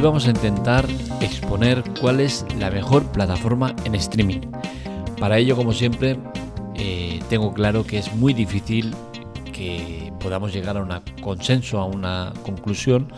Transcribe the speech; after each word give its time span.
Hoy 0.00 0.04
vamos 0.04 0.26
a 0.26 0.30
intentar 0.30 0.86
exponer 1.20 1.84
cuál 2.00 2.20
es 2.20 2.46
la 2.58 2.70
mejor 2.70 3.04
plataforma 3.12 3.76
en 3.84 3.94
streaming. 3.96 4.40
Para 5.18 5.36
ello, 5.36 5.56
como 5.56 5.74
siempre, 5.74 6.16
eh, 6.74 7.20
tengo 7.28 7.52
claro 7.52 7.84
que 7.84 7.98
es 7.98 8.10
muy 8.14 8.32
difícil 8.32 8.94
que 9.52 10.10
podamos 10.18 10.54
llegar 10.54 10.78
a 10.78 10.82
un 10.82 10.90
consenso, 11.20 11.80
a 11.80 11.84
una 11.84 12.32
conclusión, 12.46 13.12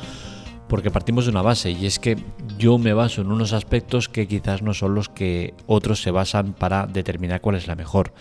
porque 0.68 0.90
partimos 0.90 1.26
de 1.26 1.30
una 1.30 1.42
base 1.42 1.70
y 1.70 1.86
es 1.86 2.00
que 2.00 2.16
yo 2.58 2.78
me 2.78 2.94
baso 2.94 3.20
en 3.20 3.30
unos 3.30 3.52
aspectos 3.52 4.08
que 4.08 4.26
quizás 4.26 4.62
no 4.62 4.74
son 4.74 4.96
los 4.96 5.08
que 5.08 5.54
otros 5.68 6.02
se 6.02 6.10
basan 6.10 6.52
para 6.52 6.88
determinar 6.88 7.40
cuál 7.40 7.54
es 7.54 7.68
la 7.68 7.76
mejor. 7.76 8.12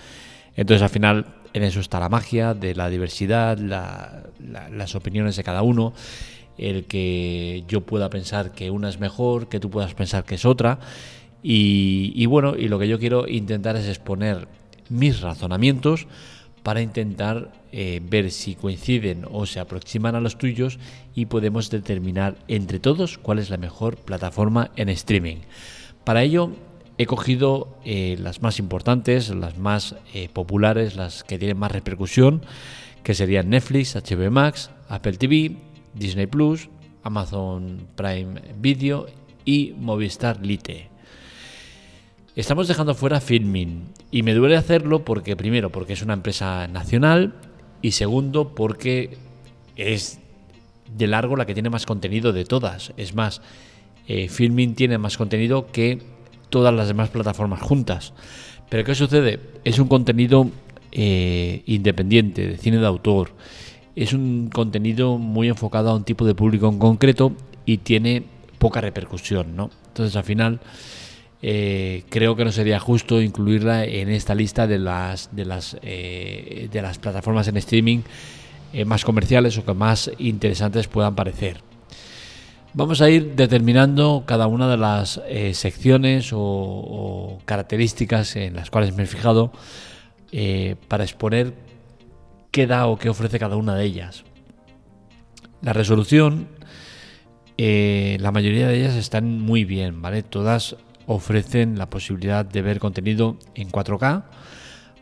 Entonces 0.56 0.84
al 0.84 0.90
final 0.90 1.26
en 1.54 1.64
eso 1.64 1.80
está 1.80 2.00
la 2.00 2.10
magia 2.10 2.54
de 2.54 2.76
la 2.76 2.90
diversidad, 2.90 3.58
las 3.58 4.94
opiniones 4.94 5.36
de 5.36 5.44
cada 5.44 5.64
uno, 5.64 5.94
el 6.62 6.86
que 6.86 7.64
yo 7.68 7.82
pueda 7.82 8.10
pensar 8.10 8.52
que 8.52 8.72
una 8.72 8.90
es 8.90 9.00
mejor, 9.00 9.50
que 9.50 9.60
tú 9.60 9.70
puedas 9.70 9.94
pensar 9.94 10.24
que 10.24 10.36
es 10.36 10.46
otra. 10.46 10.80
Y, 11.44 12.26
bueno, 12.28 12.56
y 12.56 12.68
lo 12.68 12.78
que 12.78 12.88
yo 12.88 13.00
quiero 13.00 13.28
intentar 13.28 13.76
es 13.76 13.88
exponer 13.88 14.48
mis 14.90 15.22
razonamientos 15.22 16.08
para 16.62 16.82
intentar 16.82 17.52
eh, 17.72 18.00
ver 18.04 18.30
si 18.30 18.54
coinciden 18.54 19.26
o 19.32 19.48
se 19.48 19.60
aproximan 19.60 20.14
a 20.14 20.22
los 20.22 20.38
tuyos 20.38 20.78
y 21.16 21.26
podemos 21.26 21.72
determinar 21.72 22.36
entre 22.48 22.78
todos 22.80 23.18
cuál 23.18 23.40
es 23.40 23.50
la 23.50 23.58
mejor 23.58 23.98
plataforma 23.98 24.70
en 24.76 24.90
streaming. 24.90 25.38
Para 26.04 26.22
ello 26.22 26.52
He 27.02 27.08
cogido 27.08 27.80
eh, 27.84 28.16
las 28.20 28.44
más 28.44 28.60
importantes, 28.60 29.30
las 29.30 29.58
más 29.58 29.96
eh, 30.14 30.30
populares, 30.32 30.96
las 30.96 31.24
que 31.24 31.40
tienen 31.40 31.58
más 31.58 31.72
repercusión, 31.72 32.44
que 33.02 33.16
serían 33.16 33.50
Netflix, 33.50 33.96
HBO 33.96 34.30
Max, 34.30 34.70
Apple 34.88 35.14
TV, 35.14 35.56
Disney 35.94 36.28
Plus, 36.28 36.70
Amazon 37.04 37.88
Prime 37.96 38.42
Video 38.60 39.08
y 39.46 39.74
Movistar 39.78 40.46
Lite. 40.46 40.90
Estamos 42.36 42.68
dejando 42.68 42.96
fuera 42.96 43.20
Filmin 43.20 43.90
y 44.10 44.24
me 44.24 44.34
duele 44.34 44.56
hacerlo 44.56 45.04
porque 45.04 45.36
primero 45.36 45.70
porque 45.70 45.94
es 45.94 46.02
una 46.02 46.14
empresa 46.14 46.68
nacional 46.68 47.36
y 47.82 47.92
segundo 47.92 48.56
porque 48.56 49.18
es 49.76 50.20
de 50.96 51.08
largo 51.08 51.36
la 51.36 51.46
que 51.46 51.54
tiene 51.54 51.70
más 51.70 51.86
contenido 51.86 52.32
de 52.32 52.46
todas. 52.46 52.94
Es 52.98 53.16
más, 53.16 53.42
eh, 54.08 54.30
Filmin 54.30 54.76
tiene 54.76 54.98
más 54.98 55.18
contenido 55.18 55.68
que 55.72 56.00
todas 56.50 56.74
las 56.74 56.88
demás 56.88 57.10
plataformas 57.10 57.62
juntas. 57.62 58.14
Pero 58.70 58.84
¿qué 58.84 58.96
sucede? 58.96 59.40
Es 59.64 59.80
un 59.80 59.88
contenido 59.88 60.50
eh, 60.92 61.64
independiente, 61.66 62.48
de 62.48 62.58
cine 62.58 62.78
de 62.78 62.88
autor. 62.88 63.32
Es 63.96 64.14
un 64.14 64.50
contenido 64.54 65.18
muy 65.18 65.48
enfocado 65.50 65.90
a 65.90 65.96
un 65.96 66.04
tipo 66.04 66.26
de 66.26 66.36
público 66.36 66.70
en 66.70 66.80
concreto 66.80 67.34
y 67.66 67.78
tiene 67.78 68.24
poca 68.58 68.82
repercusión, 68.82 69.56
¿no? 69.56 69.70
Entonces 69.88 70.16
al 70.16 70.24
final 70.24 70.60
eh, 71.42 72.04
creo 72.10 72.36
que 72.36 72.46
no 72.46 72.52
sería 72.52 72.80
justo 72.80 73.22
incluirla 73.22 73.86
en 73.86 74.10
esta 74.10 74.36
lista 74.36 74.68
de 74.68 74.80
las 74.80 75.36
de 75.36 75.46
las 75.46 75.78
eh, 75.82 76.70
de 76.72 76.82
las 76.82 77.00
plataformas 77.00 77.48
en 77.48 77.58
streaming 77.58 78.00
más 78.86 79.04
comerciales 79.04 79.58
o 79.58 79.66
que 79.66 79.74
más 79.74 80.10
interesantes 80.18 80.88
puedan 80.88 81.14
parecer. 81.14 81.58
Vamos 82.74 83.02
a 83.02 83.10
ir 83.10 83.36
determinando 83.36 84.24
cada 84.26 84.48
una 84.48 84.70
de 84.70 84.78
las 84.78 85.22
eh, 85.28 85.54
secciones 85.54 86.30
o, 86.34 87.38
características 87.44 88.38
en 88.38 88.56
las 88.56 88.70
cuales 88.70 88.96
me 88.96 89.04
he 89.04 89.08
fijado 89.08 89.52
eh, 90.32 90.78
para 90.88 91.04
exponer 91.04 91.54
qué 92.52 92.68
da 92.68 92.88
o 92.88 92.98
qué 92.98 93.10
ofrece 93.10 93.40
cada 93.40 93.56
una 93.56 93.76
de 93.76 93.86
ellas. 93.86 94.24
La 95.62 95.74
resolución, 95.74 96.48
eh, 97.58 98.18
la 98.20 98.32
mayoría 98.32 98.68
de 98.68 98.78
ellas 98.78 98.96
están 98.96 99.40
muy 99.40 99.66
bien, 99.66 100.02
¿vale? 100.02 100.24
Todas 100.24 100.76
ofrecen 101.08 101.78
la 101.78 101.90
posibilidad 101.90 102.46
de 102.46 102.62
ver 102.62 102.80
contenido 102.80 103.38
en 103.56 103.70
4K 103.70 104.24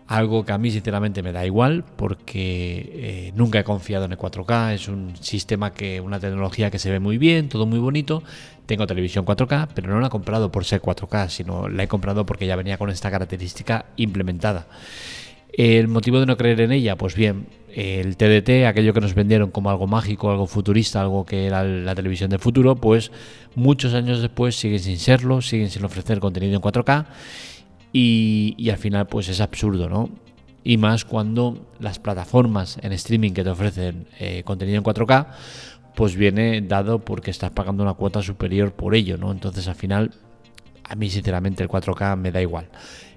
algo 0.09 0.43
que 0.43 0.51
a 0.51 0.57
mí 0.57 0.71
sinceramente 0.71 1.21
me 1.21 1.31
da 1.31 1.45
igual 1.45 1.85
porque 1.95 2.89
eh, 2.93 3.31
nunca 3.35 3.59
he 3.59 3.63
confiado 3.63 4.05
en 4.05 4.11
el 4.11 4.17
4K, 4.17 4.73
es 4.73 4.87
un 4.87 5.15
sistema 5.21 5.71
que, 5.71 6.01
una 6.01 6.19
tecnología 6.19 6.71
que 6.71 6.79
se 6.79 6.89
ve 6.89 6.99
muy 6.99 7.19
bien, 7.19 7.47
todo 7.47 7.67
muy 7.67 7.77
bonito. 7.77 8.23
Tengo 8.65 8.87
televisión 8.87 9.23
4K, 9.23 9.67
pero 9.75 9.89
no 9.89 9.99
la 9.99 10.07
he 10.07 10.09
comprado 10.09 10.51
por 10.51 10.65
ser 10.65 10.81
4K, 10.81 11.29
sino 11.29 11.69
la 11.69 11.83
he 11.83 11.87
comprado 11.87 12.25
porque 12.25 12.47
ya 12.47 12.55
venía 12.55 12.79
con 12.79 12.89
esta 12.89 13.11
característica 13.11 13.85
implementada. 13.97 14.65
El 15.51 15.87
motivo 15.87 16.19
de 16.19 16.25
no 16.25 16.37
creer 16.37 16.61
en 16.61 16.71
ella, 16.71 16.95
pues 16.95 17.15
bien, 17.15 17.47
el 17.73 18.17
TDT, 18.17 18.65
aquello 18.65 18.93
que 18.93 19.01
nos 19.01 19.13
vendieron 19.13 19.51
como 19.51 19.69
algo 19.69 19.87
mágico, 19.87 20.31
algo 20.31 20.47
futurista, 20.47 21.01
algo 21.01 21.25
que 21.25 21.45
era 21.45 21.63
la 21.63 21.95
televisión 21.95 22.29
del 22.29 22.39
futuro, 22.39 22.75
pues 22.75 23.11
muchos 23.55 23.93
años 23.93 24.21
después 24.21 24.55
siguen 24.55 24.79
sin 24.79 24.97
serlo, 24.97 25.41
siguen 25.41 25.69
sin 25.69 25.83
ofrecer 25.85 26.19
contenido 26.19 26.55
en 26.55 26.61
4K 26.61 27.05
y, 27.91 28.69
al 28.69 28.77
final 28.77 29.07
pues 29.07 29.29
es 29.29 29.41
absurdo, 29.41 29.89
¿no? 29.89 30.09
Y 30.63 30.77
más 30.77 31.05
cuando 31.05 31.67
las 31.79 31.99
plataformas 31.99 32.77
en 32.81 32.91
streaming 32.91 33.31
que 33.31 33.43
te 33.43 33.49
ofrecen 33.49 34.07
eh, 34.19 34.43
contenido 34.43 34.77
en 34.77 34.83
4K, 34.83 35.27
pues 35.95 36.15
viene 36.15 36.61
dado 36.61 36.99
porque 36.99 37.31
estás 37.31 37.51
pagando 37.51 37.83
una 37.83 37.93
cuota 37.93 38.21
superior 38.21 38.73
por 38.73 38.95
ello, 38.95 39.17
¿no? 39.17 39.31
Entonces 39.31 39.67
al 39.67 39.75
final, 39.75 40.11
a 40.89 40.95
mí 40.95 41.09
sinceramente 41.09 41.63
el 41.63 41.69
4K 41.69 42.17
me 42.17 42.31
da 42.31 42.41
igual. 42.41 42.67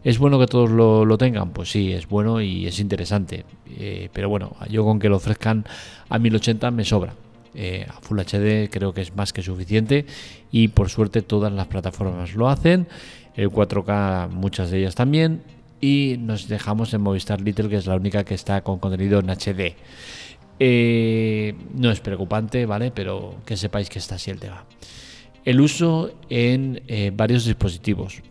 ¿Es 0.05 0.19
bueno 0.19 0.39
que 0.39 0.47
todos 0.47 0.71
lo, 0.71 1.19
tengan? 1.19 1.51
Pues 1.51 1.71
sí, 1.71 1.93
es 1.93 2.09
bueno 2.09 2.41
y 2.41 2.67
es 2.67 2.79
interesante. 2.81 3.45
Eh, 3.79 4.09
pero 4.13 4.29
bueno, 4.29 4.57
yo 4.69 4.85
con 4.85 4.99
que 4.99 5.09
lo 5.09 5.17
ofrezcan 5.17 5.65
a 6.09 6.19
1080 6.19 6.71
me 6.71 6.85
sobra. 6.85 7.15
Eh, 7.55 7.87
a 7.89 8.01
Full 8.01 8.19
HD 8.19 8.71
creo 8.71 8.93
que 8.95 9.03
es 9.03 9.15
más 9.15 9.33
que 9.33 9.43
suficiente 9.43 10.07
y 10.51 10.69
por 10.69 10.89
suerte 10.89 11.21
todas 11.21 11.53
las 11.53 11.67
plataformas 11.67 12.35
lo 12.35 12.49
hacen 12.49 12.87
el 13.37 13.51
4K 13.51 14.31
muchas 14.31 14.71
de 14.71 14.79
ellas 14.79 14.95
también 14.95 15.43
y 15.79 16.17
nos 16.19 16.49
dejamos 16.49 16.95
en 16.95 17.03
Movistar 17.03 17.43
Little 17.43 17.69
que 17.69 17.77
es 17.77 17.87
la 17.87 17.97
única 17.97 18.25
que 18.25 18.35
está 18.35 18.63
con 18.63 18.79
contenido 18.79 19.21
en 19.21 19.29
HD. 19.29 19.75
Eh, 20.59 21.55
no 21.75 21.91
es 21.91 22.01
preocupante, 22.01 22.67
¿vale? 22.67 22.91
Pero 22.91 23.35
que 23.45 23.57
sepáis 23.57 23.89
que 23.89 23.99
está 23.99 24.15
así 24.15 24.31
el 24.31 24.39
tema. 24.39 24.65
El 25.45 25.61
uso 25.61 26.13
en 26.29 26.83
eh, 26.87 27.11
varios 27.15 27.45
dispositivos. 27.45 28.23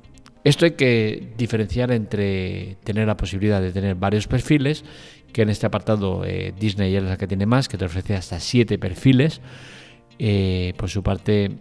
Esto 0.43 0.65
hay 0.65 0.71
que 0.71 1.33
diferenciar 1.37 1.91
entre 1.91 2.77
tener 2.83 3.07
la 3.07 3.17
posibilidad 3.17 3.61
de 3.61 3.71
tener 3.71 3.95
varios 3.95 4.27
perfiles, 4.27 4.83
que 5.31 5.43
en 5.43 5.49
este 5.49 5.65
apartado 5.65 6.23
eh, 6.25 6.53
Disney 6.59 6.95
es 6.95 7.03
la 7.03 7.17
que 7.17 7.27
tiene 7.27 7.45
más, 7.45 7.67
que 7.67 7.77
te 7.77 7.85
ofrece 7.85 8.15
hasta 8.15 8.39
7 8.39 8.79
perfiles. 8.79 9.41
por 10.77 10.89
su 10.89 11.03
parte, 11.03 11.51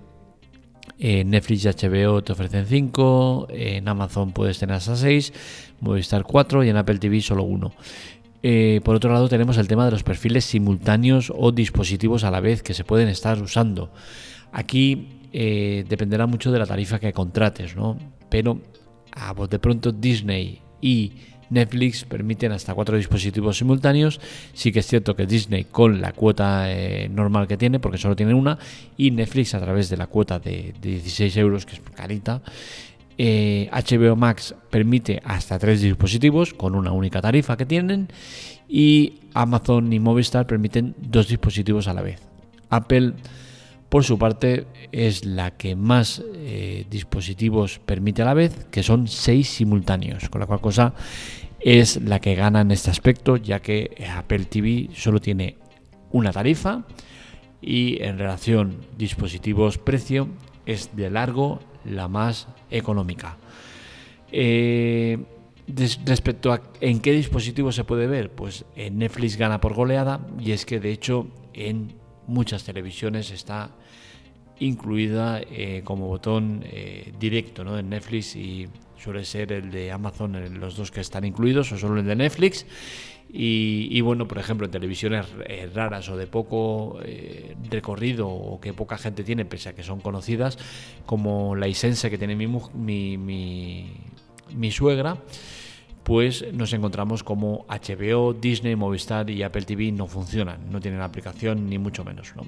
Netflix 0.99 1.65
y 1.65 1.69
HBO 1.69 2.23
te 2.23 2.33
ofrecen 2.33 2.67
5, 2.67 3.49
en 3.51 3.89
Amazon 3.89 4.33
puedes 4.33 4.59
tener 4.59 4.77
hasta 4.77 4.97
6, 4.97 5.33
Movistar 5.81 6.25
4 6.25 6.65
y 6.65 6.69
en 6.69 6.77
Apple 6.77 6.99
TV 6.99 7.21
solo 7.21 7.43
1. 7.45 7.73
Eh, 8.43 8.81
por 8.85 8.95
otro 8.95 9.13
lado 9.13 9.29
tenemos 9.29 9.59
el 9.59 9.69
tema 9.69 9.85
de 9.85 9.91
los 9.91 10.03
perfiles 10.03 10.45
simultáneos 10.45 11.33
o 11.37 11.53
dispositivos 11.53 12.25
a 12.25 12.31
la 12.31 12.41
vez 12.41 12.63
que 12.63 12.75
se 12.75 12.85
pueden 12.85 13.09
estar 13.09 13.41
usando. 13.41 13.93
Aquí 14.53 15.09
eh, 15.33 15.85
dependerá 15.89 16.27
mucho 16.27 16.51
de 16.51 16.59
la 16.59 16.67
tarifa 16.67 16.99
que 16.99 17.13
contrates, 17.13 17.77
¿no? 17.77 17.99
Pero 18.29 18.61
a 19.13 19.35
de 19.35 19.59
pronto 19.59 19.93
Disney 19.93 20.61
y 20.81 21.13
Netflix 21.51 22.05
permiten 22.05 22.53
hasta 22.53 22.75
cuatro 22.75 22.97
dispositivos 22.97 23.59
simultáneos. 23.59 24.21
Sí 24.55 24.73
que 24.73 24.79
es 24.79 24.87
cierto 24.87 25.15
que 25.15 25.27
Disney 25.27 25.65
con 25.65 26.01
la 26.01 26.13
cuota 26.13 26.73
eh, 26.73 27.09
normal 27.09 27.47
que 27.47 27.57
tiene, 27.57 27.81
porque 27.81 27.99
solo 27.99 28.17
tiene 28.17 28.35
una, 28.35 28.59
y 28.97 29.11
Netflix 29.11 29.55
a 29.55 29.61
través 29.61 29.91
de 29.91 29.97
la 29.97 30.07
cuota 30.07 30.39
de, 30.39 30.75
16 30.81 31.37
euros, 31.37 31.67
que 31.67 31.75
es 31.75 31.81
carita. 31.95 32.41
HBO 33.19 34.13
eh, 34.13 34.17
Max 34.17 34.55
permite 34.71 35.21
hasta 35.25 35.59
tres 35.59 35.83
dispositivos 35.83 36.55
con 36.55 36.75
una 36.75 36.93
única 36.93 37.21
tarifa 37.21 37.57
que 37.57 37.67
tienen 37.67 38.09
y 38.69 39.21
Amazon 39.35 39.93
y 39.93 39.99
Movistar 39.99 40.47
permiten 40.47 40.95
dos 40.99 41.29
dispositivos 41.29 41.89
a 41.89 41.95
la 41.95 42.03
vez. 42.03 42.21
Apple 42.71 43.15
por 43.91 44.05
su 44.05 44.19
parte 44.19 44.67
es 44.93 45.25
la 45.25 45.51
que 45.51 45.75
más 45.75 46.23
eh, 46.35 46.87
dispositivos 46.89 47.81
permite 47.81 48.23
a 48.23 48.27
la 48.27 48.35
vez, 48.35 48.67
que 48.71 48.85
son 48.85 49.09
seis 49.09 49.49
simultáneos, 49.49 50.29
con 50.29 50.41
la 50.41 50.47
cual 50.47 50.61
cosa 50.61 50.95
es 51.59 52.01
la 52.01 52.21
que 52.21 52.37
gana 52.37 52.61
en 52.61 52.71
este 52.71 52.91
aspecto, 52.91 53.37
ya 53.37 53.61
que 53.61 54.07
Apple 54.17 54.45
TV 54.45 54.91
solo 54.95 55.21
tiene 55.21 55.57
una 56.13 56.33
tarifa 56.33 56.85
y 57.61 58.03
en 58.03 58.19
relación 58.19 58.77
dispositivos-precio 58.97 60.29
es 60.67 60.95
de 60.97 61.11
largo 61.11 61.61
la 61.85 62.09
más 62.09 62.49
económica. 62.71 63.37
Eh, 64.33 65.19
respecto 66.05 66.53
a 66.53 66.63
en 66.81 67.01
qué 67.01 67.13
dispositivo 67.13 67.73
se 67.73 67.85
puede 67.85 68.07
ver, 68.07 68.31
pues 68.31 68.65
en 68.77 68.99
Netflix 68.99 69.37
gana 69.37 69.61
por 69.61 69.75
goleada 69.75 70.21
y 70.39 70.53
es 70.53 70.67
que 70.67 70.81
de 70.81 70.91
hecho 70.91 71.27
en 71.55 71.95
muchas 72.27 72.65
televisiones 72.65 73.31
está 73.31 73.71
incluida 74.59 75.41
eh, 75.41 75.83
como 75.85 76.07
botón 76.07 76.63
eh, 76.65 77.13
directo 77.19 77.65
¿no? 77.65 77.79
en 77.79 77.89
Netflix 77.89 78.37
y 78.37 78.69
suele 79.03 79.25
ser 79.25 79.53
el 79.53 79.71
de 79.71 79.93
Amazon, 79.93 80.61
los 80.61 80.77
dos 80.77 80.91
que 80.91 81.01
están 81.01 81.25
incluidos, 81.25 81.73
o 81.73 81.79
solo 81.79 81.99
el 82.01 82.07
de 82.07 82.17
Netflix. 82.17 82.67
Y, 83.33 84.01
bueno, 84.01 84.27
por 84.27 84.39
ejemplo, 84.39 84.67
en 84.67 84.73
televisiones 84.73 85.27
eh, 85.47 85.71
raras 85.73 86.09
o 86.09 86.17
de 86.17 86.27
poco 86.27 86.99
recorrido 87.71 88.29
o 88.29 88.61
que 88.61 88.73
poca 88.73 88.99
gente 88.99 89.23
tiene, 89.23 89.45
pese 89.45 89.69
a 89.69 89.73
que 89.73 89.85
son 89.85 90.01
conocidas, 90.01 90.59
como 91.07 91.55
la 91.55 91.69
Isense 91.69 92.11
que 92.11 92.19
tiene 92.19 92.35
mi, 92.35 92.49
mi, 92.75 93.87
mi, 94.53 94.71
suegra, 94.73 95.17
pues 96.03 96.45
nos 96.53 96.73
encontramos 96.73 97.23
como 97.23 97.67
HBO, 97.69 98.33
Disney, 98.33 98.75
Movistar 98.75 99.31
y 99.31 99.45
Apple 99.45 99.63
TV 99.63 99.93
no 99.93 100.09
funcionan, 100.09 100.69
no 100.69 100.81
tienen 100.81 101.01
aplicación 101.01 101.71
ni 101.71 101.79
mucho 101.79 102.05
menos. 102.05 102.35
¿no? 102.35 102.47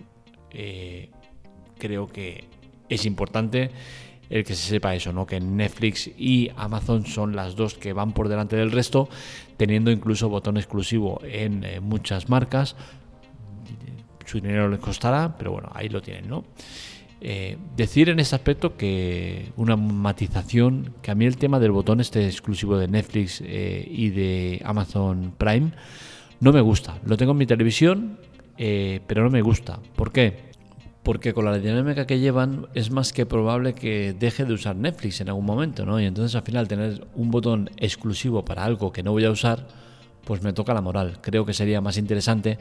creo 1.78 2.06
que 2.06 2.44
es 2.88 3.06
importante 3.06 3.70
el 4.32 4.44
que 4.44 4.54
se 4.54 4.66
sepa 4.66 4.94
eso, 4.94 5.12
¿no? 5.12 5.26
Que 5.26 5.38
Netflix 5.40 6.10
y 6.16 6.50
Amazon 6.56 7.04
son 7.04 7.36
las 7.36 7.54
dos 7.54 7.74
que 7.74 7.92
van 7.92 8.12
por 8.12 8.28
delante 8.28 8.56
del 8.56 8.72
resto, 8.72 9.10
teniendo 9.58 9.90
incluso 9.90 10.30
botón 10.30 10.56
exclusivo 10.56 11.20
en 11.22 11.64
eh, 11.64 11.80
muchas 11.80 12.30
marcas. 12.30 12.74
Su 14.24 14.40
dinero 14.40 14.70
les 14.70 14.80
costará, 14.80 15.36
pero 15.36 15.52
bueno, 15.52 15.68
ahí 15.74 15.90
lo 15.90 16.00
tienen, 16.00 16.28
¿no? 16.30 16.44
Eh, 17.20 17.58
decir 17.76 18.08
en 18.08 18.20
ese 18.20 18.34
aspecto 18.34 18.76
que 18.78 19.52
una 19.56 19.76
matización, 19.76 20.94
que 21.02 21.10
a 21.10 21.14
mí 21.14 21.26
el 21.26 21.36
tema 21.36 21.60
del 21.60 21.70
botón 21.70 22.00
este 22.00 22.26
exclusivo 22.26 22.78
de 22.78 22.88
Netflix 22.88 23.42
eh, 23.44 23.86
y 23.86 24.08
de 24.08 24.62
Amazon 24.64 25.34
Prime 25.36 25.72
no 26.40 26.52
me 26.52 26.62
gusta. 26.62 26.98
Lo 27.04 27.18
tengo 27.18 27.32
en 27.32 27.38
mi 27.38 27.46
televisión, 27.46 28.18
pero 28.56 29.24
no 29.24 29.30
me 29.30 29.42
gusta. 29.42 29.78
¿Por 29.94 30.10
qué? 30.12 30.51
Porque 31.02 31.34
con 31.34 31.44
la 31.44 31.58
dinámica 31.58 32.06
que 32.06 32.20
llevan 32.20 32.66
es 32.74 32.90
más 32.90 33.12
que 33.12 33.26
probable 33.26 33.74
que 33.74 34.14
deje 34.18 34.44
de 34.44 34.52
usar 34.52 34.76
Netflix 34.76 35.20
en 35.20 35.28
algún 35.28 35.44
momento, 35.44 35.84
¿no? 35.84 36.00
Y 36.00 36.04
entonces 36.04 36.34
al 36.36 36.42
final 36.42 36.68
tener 36.68 37.06
un 37.14 37.30
botón 37.30 37.70
exclusivo 37.76 38.44
para 38.44 38.64
algo 38.64 38.92
que 38.92 39.02
no 39.02 39.10
voy 39.10 39.24
a 39.24 39.30
usar, 39.30 39.66
pues 40.24 40.42
me 40.42 40.52
toca 40.52 40.72
la 40.74 40.80
moral. 40.80 41.18
Creo 41.20 41.44
que 41.44 41.52
sería 41.52 41.80
más 41.80 41.98
interesante 41.98 42.58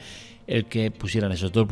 el 0.47 0.65
que 0.65 0.89
pusieran 0.89 1.31
esos 1.31 1.51
dos, 1.51 1.67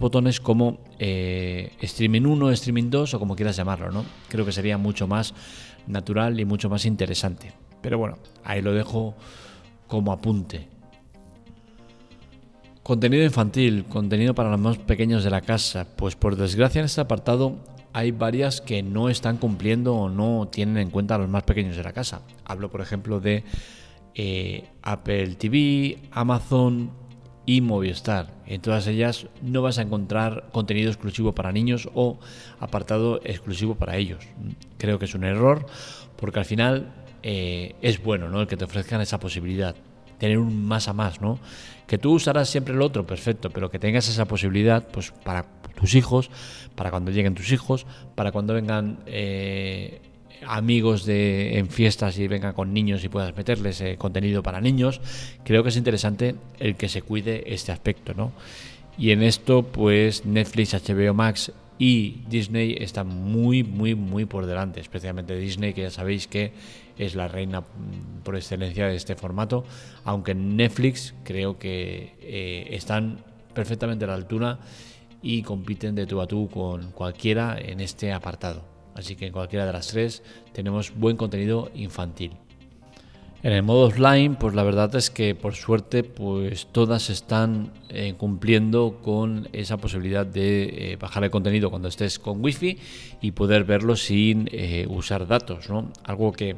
botones 0.00 0.40
como 0.40 0.80
eh, 0.98 1.72
Streaming 1.80 2.22
1, 2.22 2.50
Streaming 2.50 2.90
2 2.90 3.14
o 3.14 3.18
como 3.20 3.36
quieras 3.36 3.56
llamarlo, 3.56 3.92
¿no? 3.92 4.04
Creo 4.28 4.44
que 4.44 4.52
sería 4.52 4.78
mucho 4.78 5.06
más 5.06 5.34
natural 5.86 6.38
y 6.40 6.44
mucho 6.44 6.68
más 6.68 6.84
interesante. 6.84 7.52
Pero 7.80 7.98
bueno, 7.98 8.18
ahí 8.42 8.60
lo 8.60 8.72
dejo 8.72 9.14
como 9.86 10.10
apunte. 10.10 10.68
Contenido 12.86 13.24
infantil, 13.24 13.84
contenido 13.88 14.32
para 14.36 14.48
los 14.48 14.60
más 14.60 14.78
pequeños 14.78 15.24
de 15.24 15.30
la 15.30 15.40
casa. 15.40 15.88
Pues 15.96 16.14
por 16.14 16.36
desgracia 16.36 16.78
en 16.78 16.84
este 16.84 17.00
apartado 17.00 17.56
hay 17.92 18.12
varias 18.12 18.60
que 18.60 18.84
no 18.84 19.08
están 19.08 19.38
cumpliendo 19.38 19.96
o 19.96 20.08
no 20.08 20.46
tienen 20.46 20.76
en 20.76 20.90
cuenta 20.90 21.16
a 21.16 21.18
los 21.18 21.28
más 21.28 21.42
pequeños 21.42 21.76
de 21.76 21.82
la 21.82 21.92
casa. 21.92 22.22
Hablo 22.44 22.70
por 22.70 22.80
ejemplo 22.80 23.18
de 23.18 23.42
eh, 24.14 24.68
Apple 24.82 25.34
TV, 25.34 25.98
Amazon 26.12 26.92
y 27.44 27.60
Movistar. 27.60 28.32
En 28.46 28.60
todas 28.60 28.86
ellas 28.86 29.26
no 29.42 29.62
vas 29.62 29.78
a 29.78 29.82
encontrar 29.82 30.48
contenido 30.52 30.88
exclusivo 30.88 31.34
para 31.34 31.50
niños 31.50 31.88
o 31.92 32.20
apartado 32.60 33.20
exclusivo 33.24 33.74
para 33.74 33.96
ellos. 33.96 34.28
Creo 34.78 35.00
que 35.00 35.06
es 35.06 35.14
un 35.16 35.24
error 35.24 35.66
porque 36.14 36.38
al 36.38 36.44
final 36.44 36.92
eh, 37.24 37.74
es 37.82 38.00
bueno 38.00 38.28
¿no? 38.28 38.42
el 38.42 38.46
que 38.46 38.56
te 38.56 38.64
ofrezcan 38.64 39.00
esa 39.00 39.18
posibilidad 39.18 39.74
tener 40.18 40.38
un 40.38 40.66
más 40.66 40.88
a 40.88 40.92
más, 40.92 41.20
¿no? 41.20 41.38
Que 41.86 41.98
tú 41.98 42.14
usarás 42.14 42.48
siempre 42.48 42.74
el 42.74 42.82
otro, 42.82 43.06
perfecto, 43.06 43.50
pero 43.50 43.70
que 43.70 43.78
tengas 43.78 44.08
esa 44.08 44.24
posibilidad, 44.24 44.86
pues 44.88 45.12
para 45.24 45.44
tus 45.74 45.94
hijos, 45.94 46.30
para 46.74 46.90
cuando 46.90 47.10
lleguen 47.10 47.34
tus 47.34 47.52
hijos, 47.52 47.86
para 48.14 48.32
cuando 48.32 48.54
vengan 48.54 48.98
eh, 49.06 50.00
amigos 50.46 51.04
de, 51.04 51.58
en 51.58 51.68
fiestas 51.68 52.18
y 52.18 52.28
vengan 52.28 52.54
con 52.54 52.72
niños 52.72 53.04
y 53.04 53.08
puedas 53.08 53.36
meterles 53.36 53.80
eh, 53.80 53.96
contenido 53.98 54.42
para 54.42 54.60
niños, 54.60 55.00
creo 55.44 55.62
que 55.62 55.68
es 55.68 55.76
interesante 55.76 56.34
el 56.58 56.76
que 56.76 56.88
se 56.88 57.02
cuide 57.02 57.52
este 57.54 57.72
aspecto, 57.72 58.14
¿no? 58.14 58.32
Y 58.98 59.10
en 59.10 59.22
esto, 59.22 59.62
pues 59.62 60.24
Netflix, 60.24 60.72
HBO 60.72 61.12
Max 61.12 61.52
y 61.78 62.22
Disney 62.28 62.76
está 62.78 63.04
muy, 63.04 63.62
muy, 63.62 63.94
muy 63.94 64.24
por 64.24 64.46
delante, 64.46 64.80
especialmente 64.80 65.36
Disney, 65.36 65.74
que 65.74 65.82
ya 65.82 65.90
sabéis 65.90 66.26
que 66.26 66.52
es 66.96 67.14
la 67.14 67.28
reina 67.28 67.62
por 68.24 68.36
excelencia 68.36 68.86
de 68.86 68.96
este 68.96 69.14
formato, 69.14 69.64
aunque 70.04 70.34
Netflix 70.34 71.14
creo 71.24 71.58
que 71.58 72.14
eh, 72.20 72.68
están 72.70 73.18
perfectamente 73.54 74.04
a 74.04 74.08
la 74.08 74.14
altura 74.14 74.58
y 75.22 75.42
compiten 75.42 75.94
de 75.94 76.06
tú 76.06 76.20
a 76.20 76.26
tú 76.26 76.48
con 76.48 76.92
cualquiera 76.92 77.56
en 77.58 77.80
este 77.80 78.12
apartado. 78.12 78.64
Así 78.94 79.14
que 79.16 79.26
en 79.26 79.32
cualquiera 79.32 79.66
de 79.66 79.72
las 79.72 79.88
tres 79.88 80.22
tenemos 80.52 80.94
buen 80.94 81.16
contenido 81.16 81.70
infantil. 81.74 82.32
En 83.42 83.52
el 83.52 83.62
modo 83.62 83.86
offline, 83.86 84.34
pues 84.34 84.54
la 84.54 84.62
verdad 84.62 84.94
es 84.96 85.10
que 85.10 85.34
por 85.34 85.54
suerte, 85.54 86.02
pues 86.02 86.66
todas 86.72 87.10
están 87.10 87.70
eh, 87.90 88.14
cumpliendo 88.16 88.98
con 89.02 89.48
esa 89.52 89.76
posibilidad 89.76 90.26
de 90.26 90.92
eh, 90.92 90.96
bajar 90.96 91.22
el 91.22 91.30
contenido 91.30 91.70
cuando 91.70 91.88
estés 91.88 92.18
con 92.18 92.42
wifi 92.42 92.78
y 93.20 93.32
poder 93.32 93.64
verlo 93.64 93.94
sin 93.94 94.48
eh, 94.50 94.86
usar 94.88 95.26
datos, 95.26 95.68
¿no? 95.68 95.92
Algo 96.04 96.32
que 96.32 96.56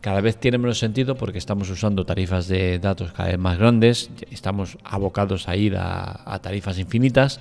cada 0.00 0.20
vez 0.20 0.38
tiene 0.38 0.58
menos 0.58 0.78
sentido 0.78 1.16
porque 1.16 1.38
estamos 1.38 1.68
usando 1.68 2.04
tarifas 2.06 2.48
de 2.48 2.78
datos 2.78 3.12
cada 3.12 3.28
vez 3.28 3.38
más 3.38 3.58
grandes, 3.58 4.10
estamos 4.30 4.78
abocados 4.84 5.48
a 5.48 5.56
ir 5.56 5.76
a, 5.76 6.22
a 6.24 6.38
tarifas 6.40 6.78
infinitas. 6.78 7.40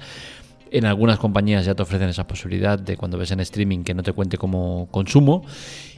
En 0.69 0.85
algunas 0.85 1.17
compañías 1.17 1.65
ya 1.65 1.75
te 1.75 1.81
ofrecen 1.81 2.09
esa 2.09 2.27
posibilidad 2.27 2.77
de 2.77 2.97
cuando 2.97 3.17
ves 3.17 3.31
en 3.31 3.39
streaming 3.39 3.83
que 3.83 3.93
no 3.93 4.03
te 4.03 4.11
cuente 4.11 4.37
como 4.37 4.89
consumo. 4.91 5.45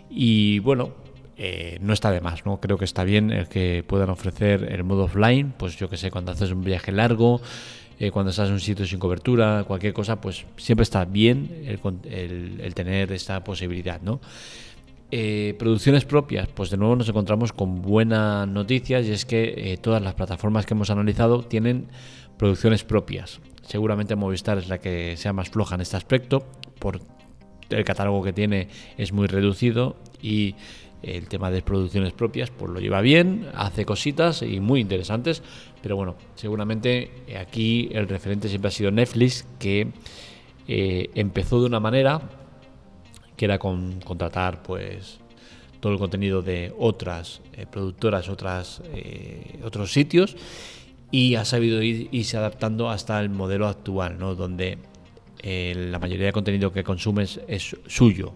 Y 0.10 0.60
bueno, 0.60 1.07
eh, 1.40 1.78
no 1.82 1.94
está 1.94 2.12
de 2.12 2.20
más, 2.20 2.46
¿no? 2.48 2.60
Creo 2.60 2.80
que 2.80 2.86
está 2.86 3.04
bien 3.04 3.32
el 3.32 3.48
que 3.48 3.84
puedan 3.86 4.10
ofrecer 4.10 4.72
el 4.72 4.84
modo 4.84 5.04
offline, 5.04 5.54
pues 5.56 5.78
yo 5.78 5.88
que 5.88 5.96
sé, 5.96 6.10
cuando 6.10 6.32
haces 6.32 6.52
un 6.52 6.64
viaje 6.64 6.92
largo, 6.92 7.42
eh, 8.00 8.10
cuando 8.10 8.32
estás 8.32 8.48
en 8.48 8.56
un 8.56 8.60
sitio 8.60 8.88
sin 8.88 8.98
cobertura, 8.98 9.64
cualquier 9.68 9.94
cosa, 9.94 10.20
pues 10.20 10.46
siempre 10.58 10.82
está 10.82 11.06
bien 11.06 11.48
el, 11.68 12.74
tener 12.74 13.12
esta 13.12 13.44
posibilidad, 13.44 14.02
¿no? 14.02 14.20
Eh, 15.12 15.56
producciones 15.60 16.06
propias, 16.06 16.48
pues 16.48 16.72
de 16.72 16.78
nuevo 16.78 16.96
nos 16.96 17.08
encontramos 17.08 17.54
con 17.54 17.84
buenas 17.84 18.48
noticias 18.48 19.06
y 19.06 19.12
es 19.12 19.26
que 19.26 19.80
todas 19.82 20.02
las 20.02 20.16
plataformas 20.16 20.66
que 20.66 20.74
hemos 20.74 20.90
analizado 20.90 21.44
tienen 21.44 21.88
producciones 22.38 22.84
propias. 22.84 23.40
Seguramente 23.62 24.16
Movistar 24.16 24.58
es 24.58 24.70
la 24.70 24.80
que 24.80 25.16
sea 25.18 25.34
más 25.34 25.50
floja 25.50 25.76
en 25.76 25.82
este 25.82 25.98
aspecto, 25.98 26.48
por 26.80 27.00
el 27.70 27.84
catálogo 27.84 28.24
que 28.24 28.34
tiene 28.34 28.70
es 28.98 29.12
muy 29.12 29.28
reducido 29.28 29.98
y 30.22 30.56
el 31.04 31.28
tema 31.28 31.52
de 31.52 31.62
producciones 31.62 32.14
propias, 32.14 32.50
pues 32.50 32.72
lo 32.72 32.80
lleva 32.80 33.02
bien, 33.02 33.48
hace 33.54 33.86
cositas 33.86 34.42
y 34.42 34.60
muy 34.60 34.82
interesantes, 34.82 35.44
pero 35.82 35.96
bueno, 35.96 36.16
seguramente 36.36 37.12
aquí 37.40 37.90
el 37.92 38.08
referente 38.08 38.50
siempre 38.50 38.70
ha 38.70 38.72
sido 38.72 38.92
Netflix, 38.92 39.46
que 39.60 39.92
eh, 40.68 41.10
empezó 41.16 41.62
de 41.62 41.68
una 41.68 41.80
manera 41.80 42.22
que 43.38 43.46
era 43.46 43.58
con 43.58 44.02
contratar 44.02 44.62
pues 44.64 45.20
todo 45.80 45.94
el 45.94 46.00
contenido 46.00 46.42
de 46.42 46.74
otras 46.78 47.42
eh, 47.54 47.66
productoras, 47.72 48.28
otras, 48.28 48.82
eh, 48.94 49.60
otros 49.64 49.94
sitios 49.94 50.36
y 51.10 51.36
ha 51.36 51.46
sabido 51.46 51.82
ir, 51.82 52.10
irse 52.12 52.36
adaptando 52.36 52.90
hasta 52.90 53.22
el 53.22 53.30
modelo 53.30 53.68
actual, 53.68 54.18
¿no? 54.20 54.36
donde 54.36 54.78
la 55.42 56.00
mayoría 56.00 56.26
de 56.26 56.34
contenido 56.34 56.74
que 56.74 56.84
consumes 56.84 57.40
es 57.48 57.78
suyo. 57.86 58.34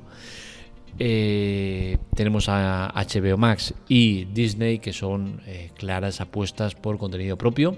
Eh, 0.99 1.97
tenemos 2.15 2.47
a 2.49 2.91
HBO 2.95 3.37
Max 3.37 3.73
y 3.87 4.25
Disney, 4.25 4.79
que 4.79 4.93
son 4.93 5.41
eh, 5.45 5.71
claras 5.75 6.21
apuestas 6.21 6.75
por 6.75 6.97
contenido 6.97 7.37
propio. 7.37 7.77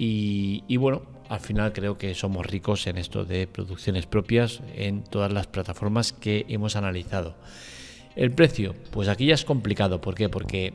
Y, 0.00 0.76
bueno, 0.76 1.02
al 1.28 1.40
final 1.40 1.72
creo 1.72 1.98
que 1.98 2.14
somos 2.14 2.46
ricos 2.46 2.86
en 2.86 2.98
esto 2.98 3.24
de 3.24 3.48
producciones 3.48 4.06
propias 4.06 4.60
en 4.76 5.02
todas 5.02 5.32
las 5.32 5.48
plataformas 5.48 6.12
que 6.12 6.46
hemos 6.48 6.76
analizado. 6.76 7.34
El 8.14 8.30
precio, 8.30 8.76
pues 8.92 9.08
aquí 9.08 9.26
ya 9.26 9.34
es 9.34 9.44
complicado. 9.44 10.00
¿Por 10.00 10.14
qué? 10.14 10.28
Porque 10.28 10.74